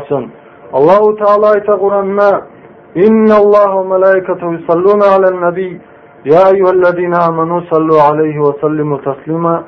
[0.10, 0.32] sen
[3.34, 5.82] Allah ve melaiketu yusalluna alen nebi
[6.26, 9.64] Ya eyyühellezine amenu sallu aleyhi ve sallimu taslima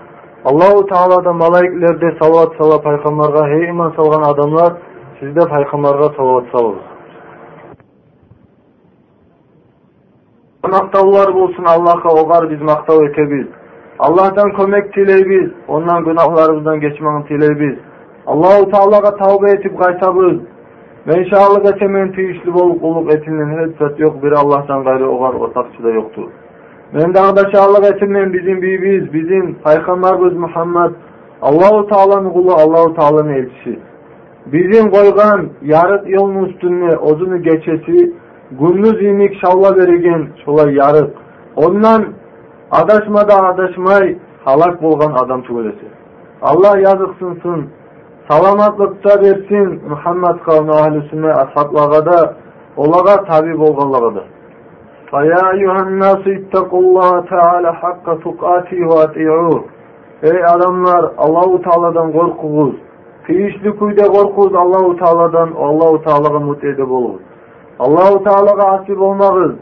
[0.46, 4.74] Allahu Teala da melaiklerde salavat sala peygamberga hey iman salgan adamlar
[5.20, 6.76] sizde peygamberga salavat salın.
[10.72, 13.48] Maktavlar bulsun Allah'a ogar biz maktav etebiz.
[14.00, 15.52] Allah'tan kömek tileybiz.
[15.68, 17.80] Ondan günahlarımızdan geçmeni tileybiz.
[18.26, 20.53] Allahu Teala'ga tavbe etip kaytabız.
[21.06, 24.24] Men şahlık etemen tiyişli bolup kuluk etinden hiç yok.
[24.24, 26.30] Bir Allah'tan gayrı ogar ortakçı da yoktur.
[26.94, 30.92] Men dağda şahlık etemen bizim bibiz, bizim Peygamberimiz Muhammed
[31.42, 33.80] Allahu Teala'nın kulu, Allahu Teala'nın elçisi.
[34.46, 38.14] Bizim koygan yarıt yolun üstüne ozunu geçesi
[38.52, 41.14] gündüz inik şalla beregen şolay yarık.
[41.56, 42.06] Ondan
[42.72, 45.88] adaşmada adaşmay halak bolgan adam tügelesi.
[46.42, 47.70] Allah yazıksınsın,
[48.31, 52.35] salamatlıkta versin Muhammed kavmi ahlüsüne ashablaga da
[52.77, 54.25] olaga tabi bolganlaga da.
[55.13, 59.61] فَيَا اَيُّهَا النَّاسِ اتَّقُوا اللّٰهَ تَعَالَى حَقَّ تُقَاتِهِ وَاَطِعُوهُ
[60.23, 62.75] Ey adamlar Allahu Teala'dan korkuguz.
[63.27, 67.21] Tiyişli kuyda korkuguz Allahu Teala'dan Allahu Teala'ga mutedip oluguz.
[67.79, 69.53] Allahu Teala'ga asip olmağız.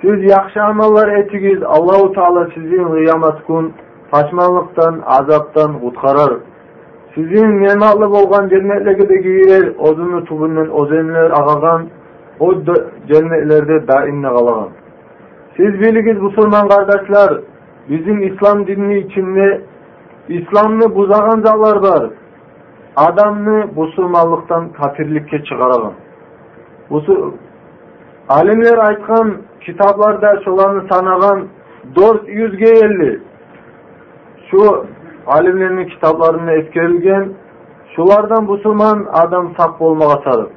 [0.00, 1.62] Siz yaxşı amallar etigiz.
[1.62, 3.74] Allahu Teala sizin kıyamet gün
[4.12, 6.32] saçmalıktan, azaptan kutkarar.
[7.15, 9.73] Sizin nematlı bolgan cennetlere de girer.
[9.79, 11.87] Ozunu tubundan ozenler ağagan.
[12.39, 12.53] O
[13.07, 14.69] cennetlerde daimle kalagan.
[15.57, 17.39] Siz biliniz Müslüman kardeşler,
[17.89, 19.61] bizim İslam dinini içinde
[20.29, 22.09] İslam'ını buzagan zatlar var.
[22.95, 25.93] Adamını Müslümanlıktan kafirlikке çıkaragan.
[28.29, 31.47] Alimler aytkan kitaplarda şolarını sanagan
[31.95, 33.21] 450
[34.51, 34.85] şu
[35.27, 37.29] alimlerin kitaplarını etkilerken
[37.95, 40.51] şulardan musulman adam sap olmağa sarıp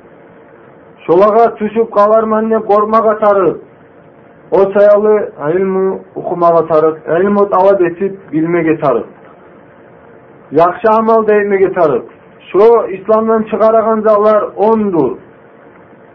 [1.06, 3.60] şulağa tüşüp kalarman ne kormağa sarıp
[4.50, 9.06] o sayalı ilmi okumağa sarıp ilmi talep etip bilmege sarıp
[10.50, 12.16] yaxşı amal değmege sarıp
[12.52, 15.16] şu İslam'dan çıkaragan zatlar ondur.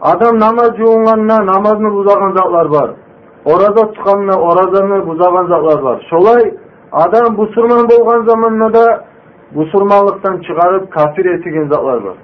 [0.00, 2.90] Adam namaz yoğunlarına namazını buzagan zatlar var.
[3.44, 6.06] Orada tutanına orazanı buzagan zatlar var.
[6.10, 6.54] Şolay
[6.92, 9.04] adam musulman bo'lgan zamonda
[9.54, 12.16] musulmonlikdan chiqarib kafir etgan zotlar bor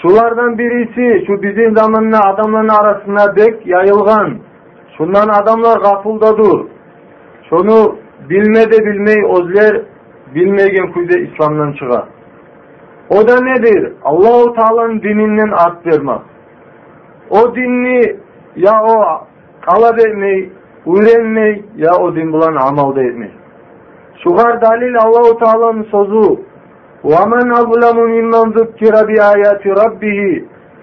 [0.00, 4.38] shulardan birisi shu bizim zamonda odamlarni arasında dek yayılgan
[4.96, 6.58] shundan adamlar gafuldadur
[7.48, 7.80] shuni
[8.30, 9.82] bilme de bilmey o'zlar
[10.34, 12.04] bilmeygen kuyda islomdan chiqar
[13.16, 16.22] o da nedir allohu taolonun dininden art bermak
[17.30, 18.16] o dinni
[18.56, 18.94] ya o
[19.66, 20.50] talab etmey
[20.86, 23.30] öğrenmey ya o din bulan amalda etmey
[24.23, 26.49] Şugar dalil Allahu Teala'nın sözü.
[27.03, 30.19] وَمَنْ أَظْلَمُ مِمَّنْ ذُكِّرَ بِآيَاتِ رَبِّهِ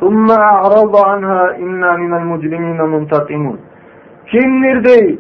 [0.01, 3.59] ثُمَّ أَعْرَضَ عَنْهَا إِنَّا مِنَ الْمُجْرِمِينَ مُنْتَقِمُونَ
[4.27, 5.19] Kimdir dey?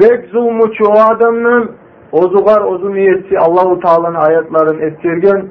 [0.00, 1.68] Bek zulmuçu o adamdan
[2.12, 5.48] ozugar ozu niyetsi Allahu Teala'nın ayetlerini eskergen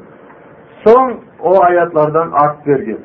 [0.88, 2.98] son o ayetlerden art vergen.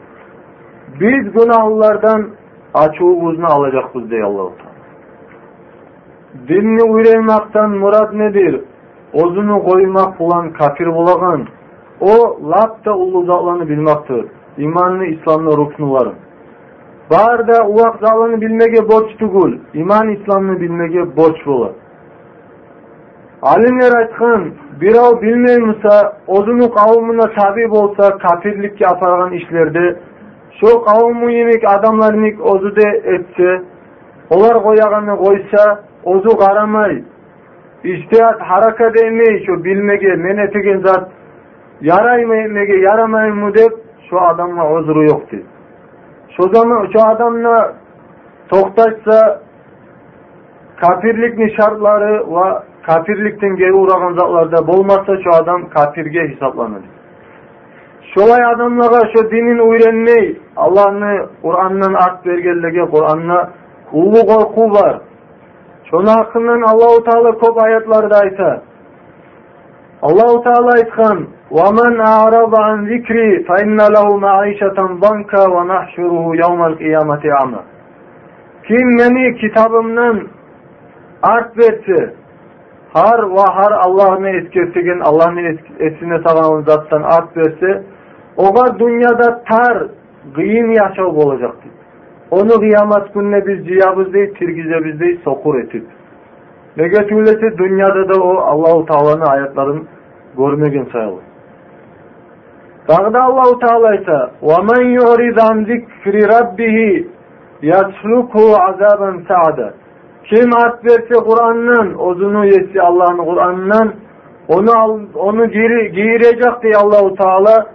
[1.01, 2.31] Biz günahlardan
[2.75, 4.70] açığımızını alacakız diye Allah-u Teala.
[6.48, 8.62] Dinni uyreymekten murat nedir?
[9.14, 11.48] Ozunu koymak bulan kafir bulagan.
[12.02, 14.26] O lapta ulu zatlarını bilmektir.
[14.58, 16.16] İmanlı İslamlı ruknuların.
[17.12, 19.58] Bar da uvak zatlarını bilmege borç tugul.
[19.74, 21.72] İman İslamını bilmege borç bular.
[23.42, 24.52] Alimler aytkan,
[24.82, 26.72] bir av bilmeymişse, ozunu
[35.40, 37.04] şu ozu karamay,
[37.84, 41.12] İştihat haraka demey şu bilmege, men etegen zat,
[41.82, 43.72] yaray mı etmege, yaramay mı dep,
[44.10, 45.46] şu adamla ozuru yok deyip.
[46.38, 47.74] Şu zaman şu adamla
[48.50, 49.42] toktaşsa,
[50.82, 56.82] kafirlikni şartları ve kafirlikten geri uğragan zatlarda bolmazsa şu adam kafirge hesaplanır.
[58.16, 63.50] Şolay adamlara şu dinin öğrenmey, Allah'ını Kur'an'dan art bergenlege, Kur'an'na
[63.94, 65.02] ulu korku var.
[65.92, 68.62] Hakkından Allahu Teala kop ayetlarda ayta.
[70.02, 76.36] Allahu Teala aytkan: "Ve men a'rada an zikri fe inne lehu ma'işeten danka ve nahşuruhu
[76.36, 77.64] yevmel kıyameti ama."
[78.68, 80.28] Kim meni kitabımdan
[81.24, 82.14] art verse,
[82.94, 87.84] har ve har Allah'ını eskertigen, Allah'ın esine sağlanan zattan art verse,
[88.38, 89.88] Oga dünyada tar,
[90.36, 91.81] gıyın yaşav olacak deyip.
[92.32, 95.86] Onu kıyamet gününe biz ciyabız değil, tirgizemiz değil, sokur etip.
[96.78, 99.84] Ve götürülesi dünyada da o Allahu Teala'nın ayetlerini
[100.38, 101.24] görmegin sayılır.
[102.88, 106.78] Dağda Allahu Teala ise وَمَنْ يُعْرِضْ عَنْ ذِكْرِ رَبِّهِ
[107.64, 109.74] يَسْلُكُهُ عَذَابًا سَعَدًا
[110.24, 113.94] Kim at verse Kur'an'dan, ozunu yetse Allah'ın Kur'an'dan,
[114.48, 117.66] onu al, onu giri, giyirecek diye Allahu Teala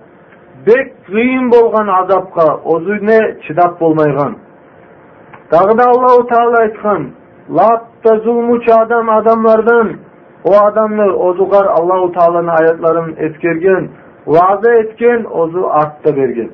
[0.67, 4.46] bek kıyın bolgan azapka, ozu ne çidap bolmaygan.
[5.53, 7.07] Dağda Allahu Teala aytgan:
[7.51, 9.93] "Lat tazulmuç adam adamlardan
[10.45, 13.89] o adamlar ozugar Allahu Teala'nın ayatlaryny etkergen,
[14.27, 16.51] vaza etken ozu artda bergen."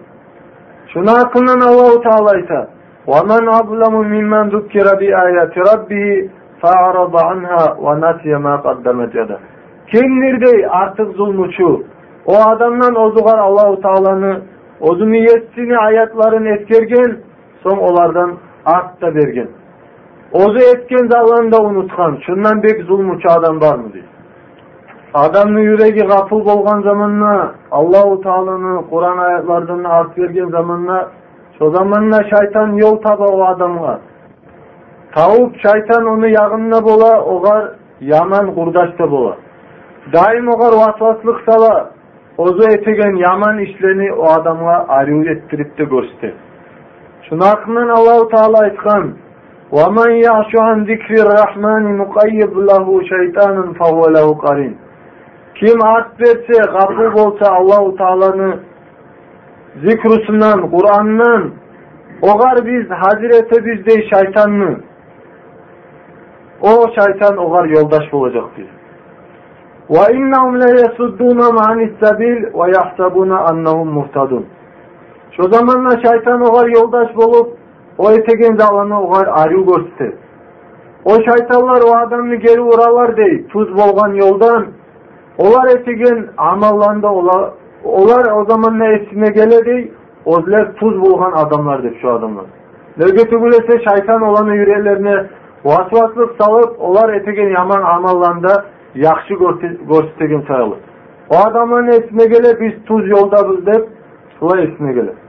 [0.93, 2.69] Şuna hakkından Allahu Teala ayta:
[3.07, 6.29] "Vaman ablamu mimmen dukkira bi ayati rabbih
[6.61, 9.39] fa'arada anha ve nasiya ma qaddamat yada."
[9.87, 11.85] Kimdirdi artık zulmuçu?
[12.27, 14.41] O adamdan ozugar Allahu Teala'nı
[14.81, 17.17] ozu niyetini ayatlaryny etkergen,
[17.65, 18.31] soň olardan
[18.65, 19.49] ат берген.
[20.33, 24.03] bergan еткен aytgan zamonda unutgan shundan bek zulm uchun odam bormi адамның
[25.25, 27.33] odamni yuragi болған bo'lgan zamonda
[27.79, 29.89] allohu құран qur'on oyatlarini
[30.19, 30.99] берген bergan zamonda
[31.57, 31.65] shu
[32.33, 33.95] шайтан жол yo'l topadi u odamga
[35.15, 37.63] tavib shayton uni yag'inda bo'la o'gar
[38.13, 39.07] yaman qurdashda
[47.22, 47.30] görste.
[47.30, 49.14] Şuna hakkından Allahu Teala aytkan:
[49.72, 54.78] "Ve men ya'şu an zikri rahmani muqayyid lahu şeytanun fehuve lehu qarin."
[55.56, 58.60] Kim art verse, gafur bolsa Allahu Teala'nı
[59.86, 61.52] zikrusundan, Kur'an'dan
[62.22, 64.78] ogar biz Hazreti bizde şeytanını
[66.62, 68.68] O şeytan oğar yoldaş olacak diyor.
[69.90, 74.46] وَاِنَّهُمْ لَيَسُدُّونَ مَعَنِ السَّبِيلِ وَيَحْسَبُونَ أَنَّهُمْ مُهْتَدُونَ
[75.37, 77.57] Şu zamanla şeytan oğar yoldaş bulup
[77.99, 80.15] o etegen zalanı oğar arı görsütür.
[81.05, 84.67] O şeytanlar o adamını geri vuralar dey, tuz bolgan yoldan.
[85.39, 87.51] Olar etegen amallanda olar,
[87.85, 89.93] olar o zaman ne esine gele dey,
[90.25, 92.45] ozler tuz bolgan adamlardır şu adamlar.
[92.99, 95.27] Nögeti bilese şeytan olanı yüreğlerine
[95.65, 98.65] vasvaslık salıp, olar etegen yaman amallanda
[98.95, 99.35] yaxşı
[99.89, 100.79] görsetegen sayılır.
[101.31, 103.89] O adamların esine gele biz tuz yoldabız dep,
[104.39, 105.22] şula esine gele.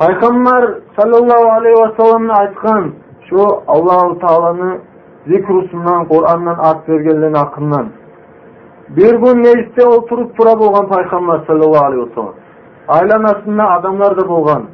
[0.00, 2.92] Peygamber sallallahu aleyhi ve sellem'in aytkan
[3.30, 3.36] şu
[3.66, 4.78] Allahu Teala'nı
[5.26, 7.88] zikrusundan, Kur'an'dan at vergenlerin hakkından.
[8.88, 12.34] Bir gün mecliste oturup tura bolgan Peygamber sallallahu aleyhi ve sellem.
[12.88, 14.64] Aylan aslında adamlar da bolgan.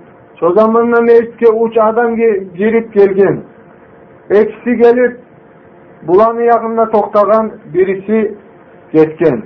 [0.41, 2.17] Şu zamanla mecliste uç adam
[2.57, 3.43] girip gelgen.
[4.31, 5.21] Ekisi gelip
[6.03, 8.35] bulanı yakında toktagan birisi
[8.93, 9.43] getken.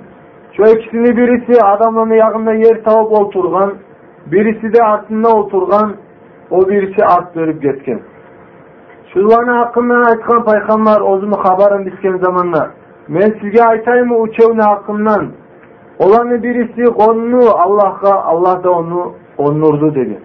[0.56, 3.72] Şu ikisini birisi adamların yakında yer tavıp oturgan,
[4.26, 5.92] birisi de altında oturgan,
[6.50, 8.00] o birisi at verip getken.
[9.12, 12.70] Şularni hakkımdan aytkan paygambar o'zini xabarini bitgan zamonda
[13.08, 15.24] men sizga aytaymi uchovni haqqimdan
[16.02, 19.02] ularni birisi qonnu allohga allohda uni
[19.38, 20.22] onurdu degan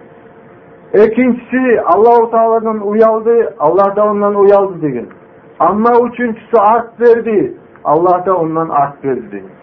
[1.04, 5.06] ikkinchisi allohu taolodan uyaldi allohda undan uyaldi degan
[5.68, 9.54] ammo uchinchisi art berdi allohda undan art berdi degan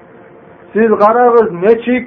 [0.73, 2.05] siz qarag'iz nechik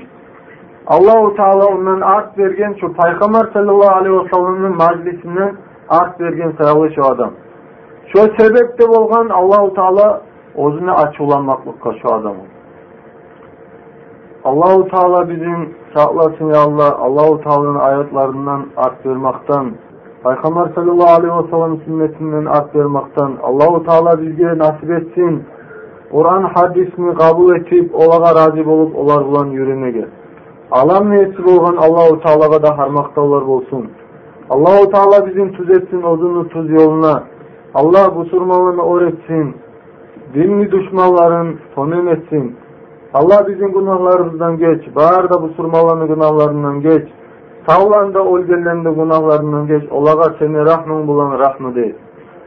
[0.87, 5.57] allohu taolo undan art bergan shu payg'ambar sallallohu alayhi vasallamning majlisidan
[5.89, 7.31] art bergen sayılı şu adam.
[8.13, 10.23] Şu sebepte bolgan Allahu Teala
[10.55, 12.45] özüne açılanmaklıkka şu adamı.
[14.45, 16.97] Allahu Teala bizim sağlasın ya Allah.
[16.99, 19.73] Allahu Teala'nın ayetlerinden art vermaktan,
[20.23, 25.45] Peygamber sallallahu aleyhi ve sellem sünnetinden art vermaktan, Allahu Teala bizge nasip etsin.
[26.11, 30.09] Kur'an hadisini kabul etip, olaga razı bolup, olar bulan yürümege.
[30.71, 33.91] Alam niyeti bolgan Allahu Teala'ga da harmaktalar bolsun.
[34.51, 37.23] Allahu Teala bizim tuz etsin ozunu tuz yoluna.
[37.75, 39.57] Allah bu surmalarını or etsin.
[40.35, 42.57] Dinli düşmanların tonun etsin.
[43.15, 44.97] Allah bizim günahlarımızdan geç.
[44.97, 47.09] Bağır da bu surmalarını günahlarından geç.
[47.67, 49.91] Tavlanda olgellendi günahlarından geç.
[49.91, 51.95] Olaga seni rahmın bulan rahmı değil.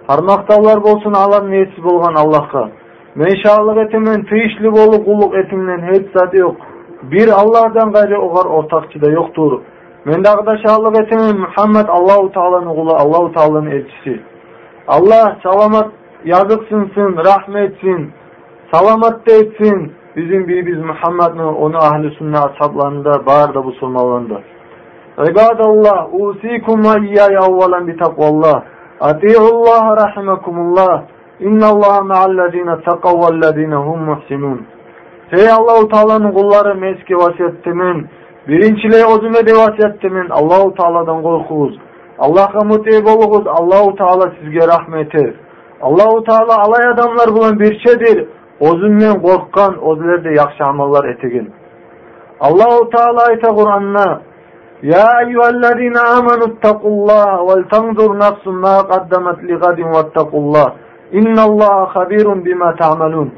[0.07, 2.70] Harmaktavlar bolsun alan niyesi bolgan Allah'a.
[3.15, 6.55] Menşalık etimin tıyışlı bolu kuluk etimden hiç zat yok.
[7.04, 9.62] Bir Allah'dan gayrı oğar ortakçı da yoktur.
[10.06, 14.22] Men de arkadaşlarlık etmem Muhammed Allahu Teala'nın kulu, Allahu Teala'nın elçisi.
[14.88, 15.91] Allah salamat
[16.26, 18.12] yazıksınsın, rahmetsin,
[18.74, 19.93] salamat da etsin.
[20.16, 24.41] Bizim birimiz Muhammed'in onu ahli sünnet ashablarında bağır da bu sormalarında.
[25.18, 28.64] İbadallah, usikum ve iyyaya evvelen bi takvallah.
[29.00, 31.04] Ati'ullah rahimakumullah.
[31.39, 34.68] İnnallah ma'allezine takav vellezine hum muhsinun.
[35.32, 38.07] Ey Allahu Taala'nın qulları, men sizə vəsiyyət etdim.
[38.47, 40.15] Birinciley özümə də vəsiyyət etdim.
[40.39, 41.75] Allahu Taala'dan qorxunuz.
[42.25, 43.45] Allah'a mütəbə olunuz.
[43.59, 45.36] Allahu Teala sizə rəhmət edir.
[45.88, 48.17] Allahu Teala alay adamlar bilan birçedir.
[48.69, 51.51] Özündən qorxqan, özləri də yaxşı amallar etigin.
[52.47, 54.07] Allahu Taala ayta Qur'anna:
[54.82, 60.67] "Ya eyyuhellezina amanu taqullaha vel tanzur nafsun ma qaddemet li gadin vettakullah.
[61.11, 63.30] İnallaha habirun bima ta'malun."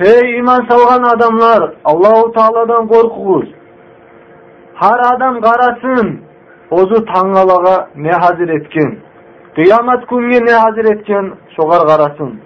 [0.00, 3.48] Hey iman savgan adamlar, Allahu Teala'dan korkuguz.
[4.74, 6.20] Har adam qarasın,
[6.70, 8.96] ozu tangalaga ne hazır etken.
[9.54, 12.40] Kıyamet günge ne hazır etken, şogar qarasın.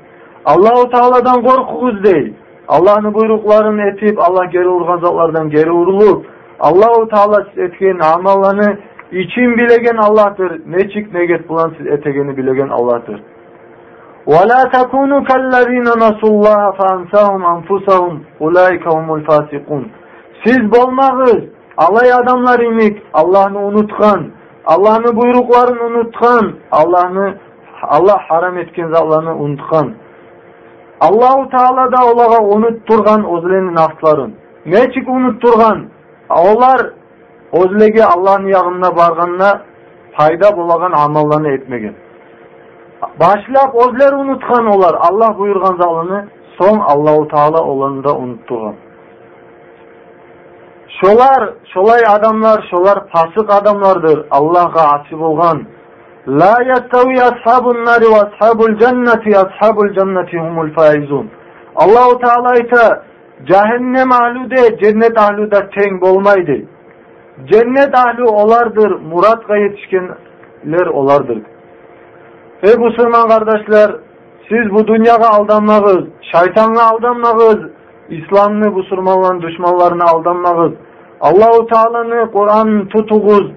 [0.45, 2.33] Allahu Teala'dan korkuguz dey.
[2.69, 6.27] Allah'ın buyruklarını etip, Allah geri urgan geri urulup,
[6.61, 8.79] Allahu Teala etken amallarını
[9.13, 9.97] için bilegen.
[11.15, 13.27] Ne get bulan siz.
[14.34, 19.84] وَلَا تَكُونُوا كَالَّذ۪ينَ نَسُوا اللّٰهَ فَاَنْسَهُمْ أَنْفُسَهُمْ اُولَٰئِكَ هُمُ الْفَاسِقُونَ
[20.46, 21.44] Siz bolmağız,
[21.78, 24.32] alay adamlar imik, Allah'ını unutkan,
[24.66, 27.38] Allah'ını buyruklarını unutkan, Allah'ını
[27.82, 29.94] Allah haram etken zatlarını unutkan.
[31.02, 34.36] Allahu Teala da olaga unutturgan ozlenin aftların.
[34.66, 35.86] Neçik unutturgan?
[36.30, 36.82] Olar
[37.52, 39.62] ozlege Allah'ın yağına barganına
[40.12, 41.94] fayda bulagan amallarını etmegen.
[43.21, 44.95] Başlap ozler unutkan olar.
[45.01, 46.29] Allah buyurgan zalını
[46.59, 48.75] son Allahu Teala olanı da unutturgan.
[51.01, 54.27] Şolar, şolay adamlar, şolar fasık adamlardır.
[54.31, 55.67] Allah'a asip olgan.
[56.29, 61.31] La yastavi ashabun nari ve ashabul cenneti ashabul cenneti humul faizun.
[61.77, 63.03] Allahu Teala ayta
[63.45, 66.67] cehennem ahlude cennet ahluda teng bolmaydı.
[67.45, 71.43] Cennet ahlu olardır, muratga yetişkenler olardır.
[72.65, 73.91] Ey Müslüman kardeşler,
[74.49, 77.59] Siz bu dünyaya aldanmağız, şeytanla aldanmağız,
[78.09, 80.73] İslam'ını, Müslümanların düşmanlarına aldanmağız.
[81.21, 83.53] Allahu Teala'nı Kur'an tutuğuz.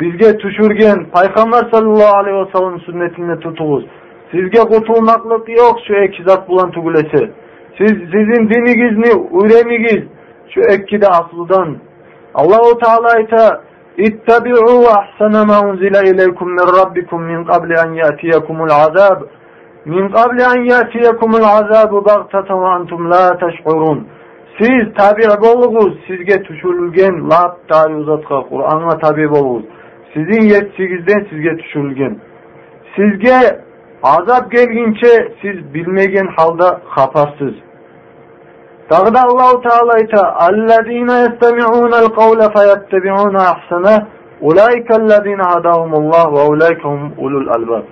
[0.00, 3.86] Bizge düşürgen Peygamber sallallahu aleyhi ve sellem sünnetini tutuğuz.
[4.30, 7.30] Sizge kurtulmaklık yok şu iki zat bulan tugulesi.
[7.78, 10.04] Siz sizin dinigizni üremigiz
[10.54, 11.76] şu ekkide aslıdan.
[12.34, 13.65] Allahu Teala ite
[13.98, 19.20] İttabi'u ahsana ma unzila ileykum min rabbikum min qabli an ya'tiyakumul azab.
[19.84, 23.38] Min qabli an ya'tiyakumul azabu baghtatan ve entum la.
[24.58, 29.64] Siz tabi boluguz, sizge düşürülgen lat tabi uzatqa Kur'an'a tabi boluguz.
[30.14, 32.18] Sizin yetsigizden sizge düşürülgen.
[32.96, 33.60] Sizge
[34.02, 37.54] azap gelginçe siz bilmegen halda kaparsız.
[38.90, 44.06] Dağda Allahu Teala ayta: "Ellezine yestemi'unel kavle feyettebi'una ahsana.
[44.40, 47.82] Ulaikellezine hadahumullah ve ulaikahum ulul albab."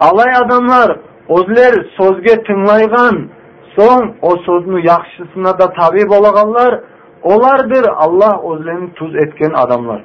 [0.00, 0.96] Alay adamlar
[1.30, 3.28] Ozler sözge tınlaygan,
[3.78, 6.80] son o sözünü yaxşısına da tabi bolaganlar,
[7.22, 10.04] olardır Allah özlerini tuz etken adamlar.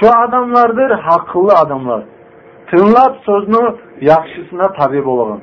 [0.00, 2.02] Şu adamlardır hakıllı adamlar.
[2.70, 5.40] Tınlap sözünü yaxşısına tabi bolagan.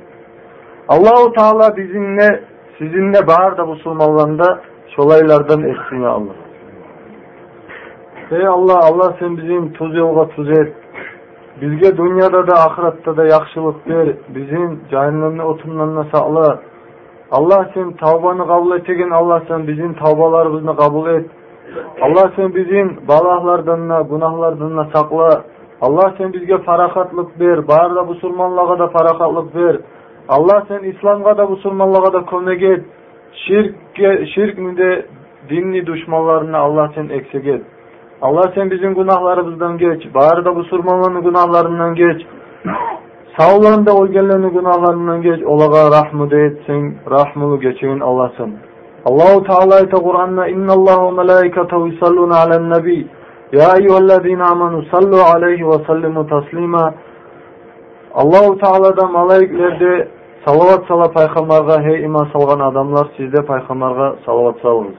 [0.87, 2.43] Allahu Teala bizimle
[2.77, 4.59] sizinle bağır da Müslümanlarında
[4.95, 6.33] şolaylardan etsin ya Allah.
[8.31, 10.73] Ey Allah, Allah sen bizim tuz yolga tuz et.
[11.61, 14.15] Bizge dünyada da ahirette de yaxşılık ver.
[14.29, 16.59] Bizim cehennemde otunlarına sağla.
[17.31, 21.25] Allah sen tavbanı kabul etegen Allah sen bizim tavbalarımızı kabul et.
[22.01, 25.43] Allah sen bizim balahlardan, günahlardan sakla.
[25.81, 27.67] Allah sen bizge farakatlık ver.
[27.67, 29.77] Bağır da Müslümanlığa da farakatlık ver.
[30.29, 32.85] Allah sen İslam'a da Müslümanlığa da kömek et.
[34.57, 35.05] Mi de
[35.49, 37.61] dinli düşmanlarına Allah sen eksik et.
[38.21, 40.03] Allah sen bizim günahlarımızdan geç.
[40.15, 42.21] Bari da Müslümanların günahlarından geç.
[43.37, 45.43] Sağlan da o gelenin günahlarından geç.
[45.43, 46.57] Olaga rahmet et.
[46.67, 48.51] Sen rahmını geçeyin Allah sen.
[49.05, 53.07] Allahu Teala ite Kur'an'da inna Allah ve melaiketehu yusalluna alen nebi.
[53.51, 56.93] Ya eyyühellezine amanu sallu aleyhi ve sallimu taslima.
[58.20, 60.08] Allahu Teala'da malayiklerde
[60.46, 64.98] salavat sala paygambarga hey iman salgan adamlar sizde paygambarga salavat salыңыз.